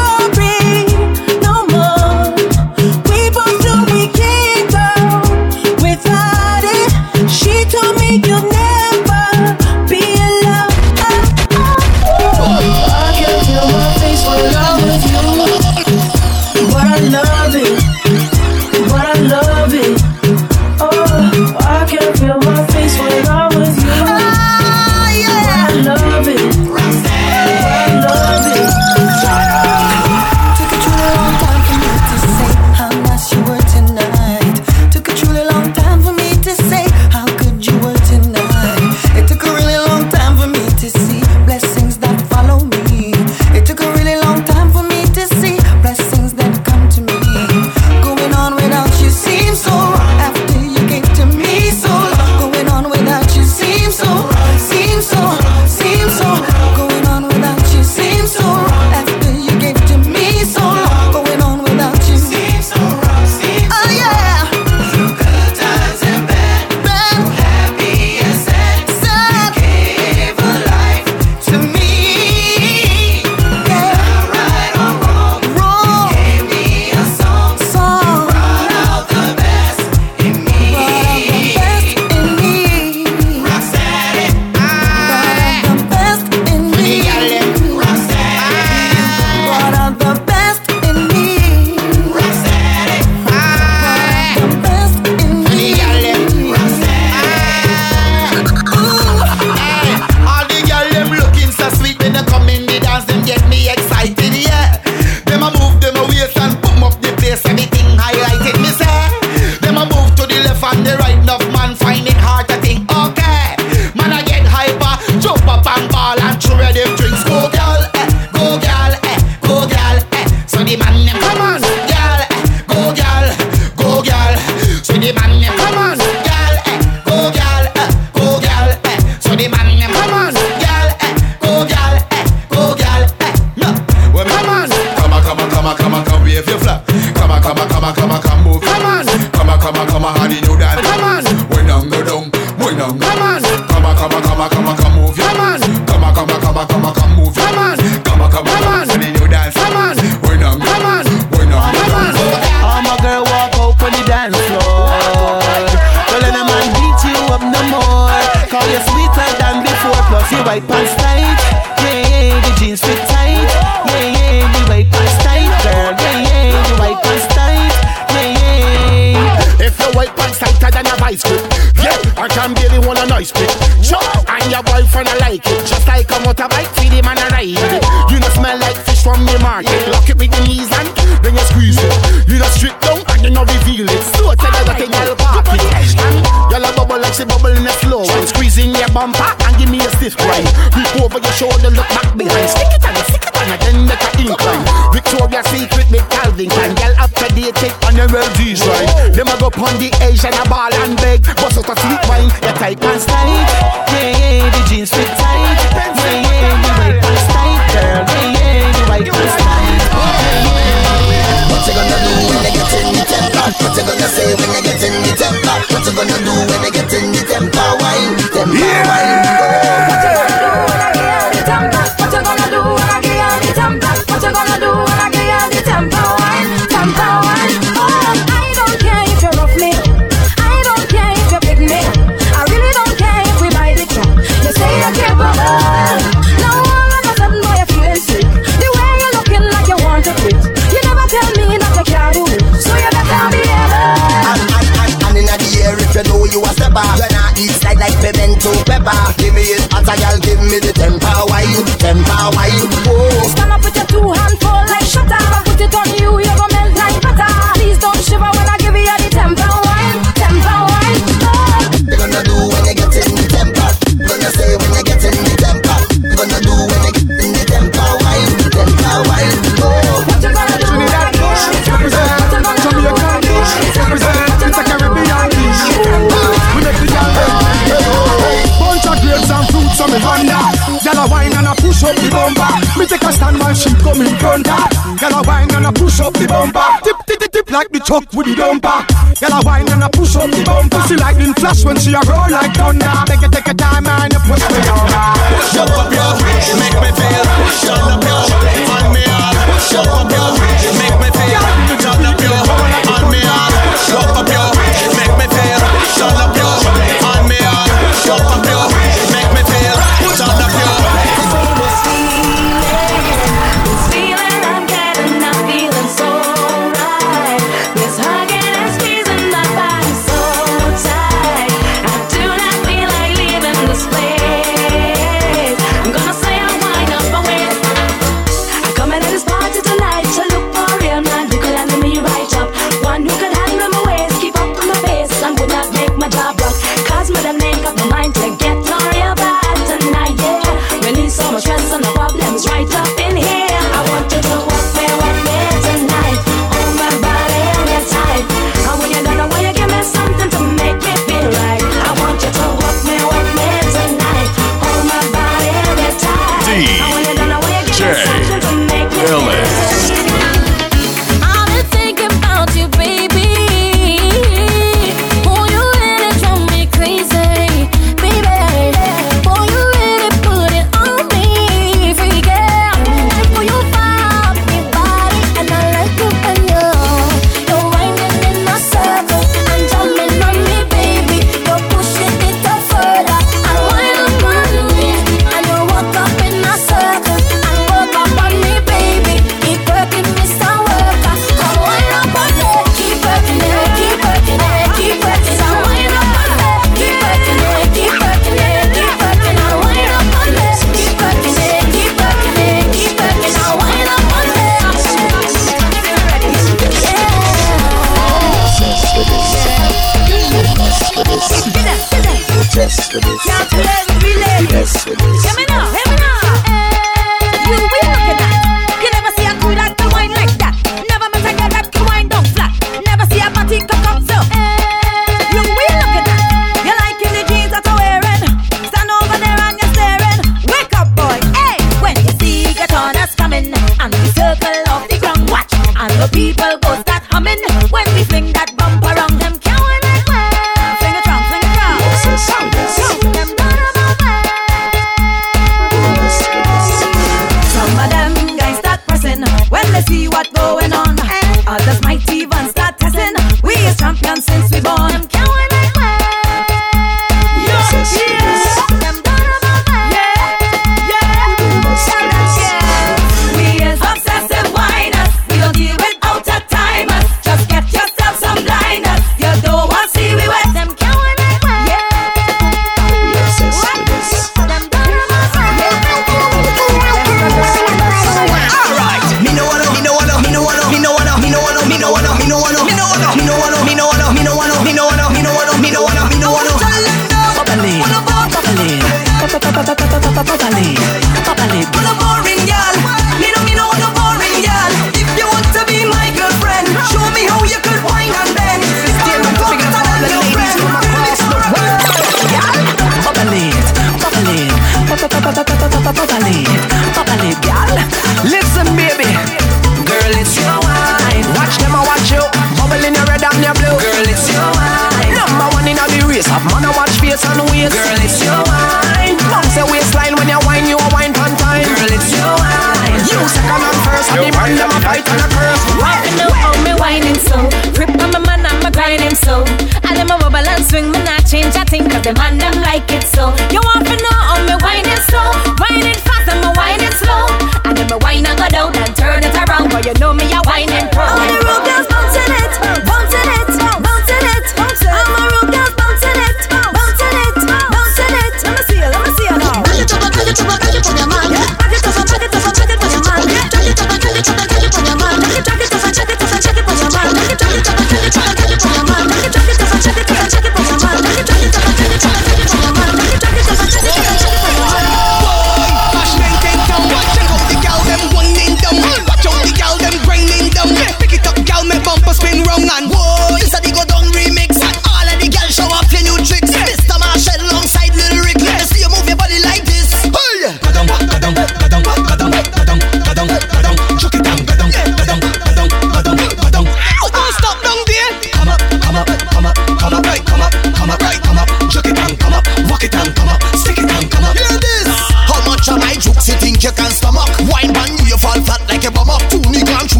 the 288.26 288.34
dumper. 288.34 288.78
Girl, 289.20 289.32
I 289.32 289.40
whine 289.42 289.68
and 289.70 289.84
I 289.84 289.88
push 289.88 290.16
up 290.16 290.30
the 290.30 290.42
bumper. 290.44 290.82
She 290.88 290.96
lightning 290.96 291.34
flash 291.34 291.64
when 291.64 291.78
she 291.78 291.94
a 291.94 292.00
roll 292.04 292.30
like 292.30 292.45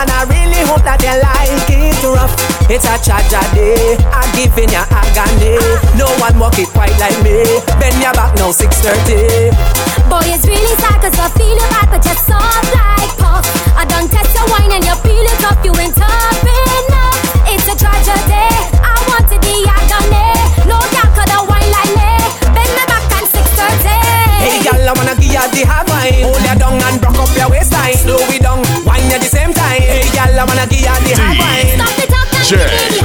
and 0.00 0.08
I 0.08 0.24
really 0.32 0.64
hope 0.64 0.80
that 0.88 0.96
they 0.96 1.12
like 1.12 1.68
it 1.68 2.00
rough. 2.08 2.32
It's 2.72 2.88
a 2.88 2.96
charge 3.04 3.28
day, 3.52 4.00
I'm 4.08 4.28
giving 4.32 4.72
you 4.72 4.84
agony. 4.88 5.60
No 6.00 6.08
one 6.16 6.40
walk 6.40 6.56
it 6.56 6.72
quite 6.72 6.96
like 6.96 7.16
me. 7.20 7.44
Bend 7.76 8.00
your 8.00 8.16
back 8.16 8.32
now, 8.40 8.48
6:30. 8.48 9.52
Boy, 10.08 10.24
it's 10.32 10.48
really 10.48 10.74
sad 10.80 10.96
cause 11.04 11.18
I 11.20 11.28
feel 11.36 11.52
you 11.52 11.68
bad, 11.68 11.92
but 11.92 12.00
you're 12.00 12.16
soft 12.16 12.72
like 12.72 13.12
pop. 13.20 13.44
I 13.76 13.84
done 13.84 14.08
test 14.08 14.32
your 14.32 14.48
wine 14.48 14.72
and 14.72 14.84
you 14.88 14.96
peel 15.04 15.20
it 15.20 15.44
up, 15.44 15.60
you 15.60 15.72
ain't 15.76 15.92
tough 15.92 16.48
enough. 16.48 17.20
It's 17.52 17.68
a 17.68 17.76
tragedy, 17.76 18.48
I 18.80 18.96
want 19.04 19.28
to 19.28 19.36
be 19.44 19.54
agony. 19.68 20.32
No 20.64 20.80
doubt 20.96 21.12
could 21.12 21.28
I 21.28 21.44
wine 21.44 21.70
like 21.76 21.92
me. 21.92 22.10
Bend 22.56 22.72
my 22.72 22.84
back 22.88 23.04
and 23.20 23.28
6:30. 23.28 24.00
Hey, 24.48 24.64
y'all, 24.64 24.80
I 24.80 24.92
wanna 24.96 25.16
as 25.36 25.50
the 25.52 25.62
hardline. 25.66 26.22
Hold 26.24 26.42
ya 26.44 26.54
down 26.54 26.80
and 26.80 27.02
rock 27.02 27.18
up 27.18 27.30
your 27.36 27.50
waistline. 27.50 27.96
Slow 27.96 28.18
it 28.30 28.42
down, 28.42 28.62
wine 28.84 29.10
at 29.12 29.20
the 29.20 29.30
same 29.30 29.52
time. 29.52 29.82
Hey, 29.82 30.06
girl, 30.14 30.40
I 30.40 30.44
wanna 30.44 30.66
give 30.66 30.80
ya 30.82 30.94
the 31.04 31.12
hardline. 31.14 31.78
Stop 31.78 31.94
the 31.98 32.06
talk, 32.10 32.99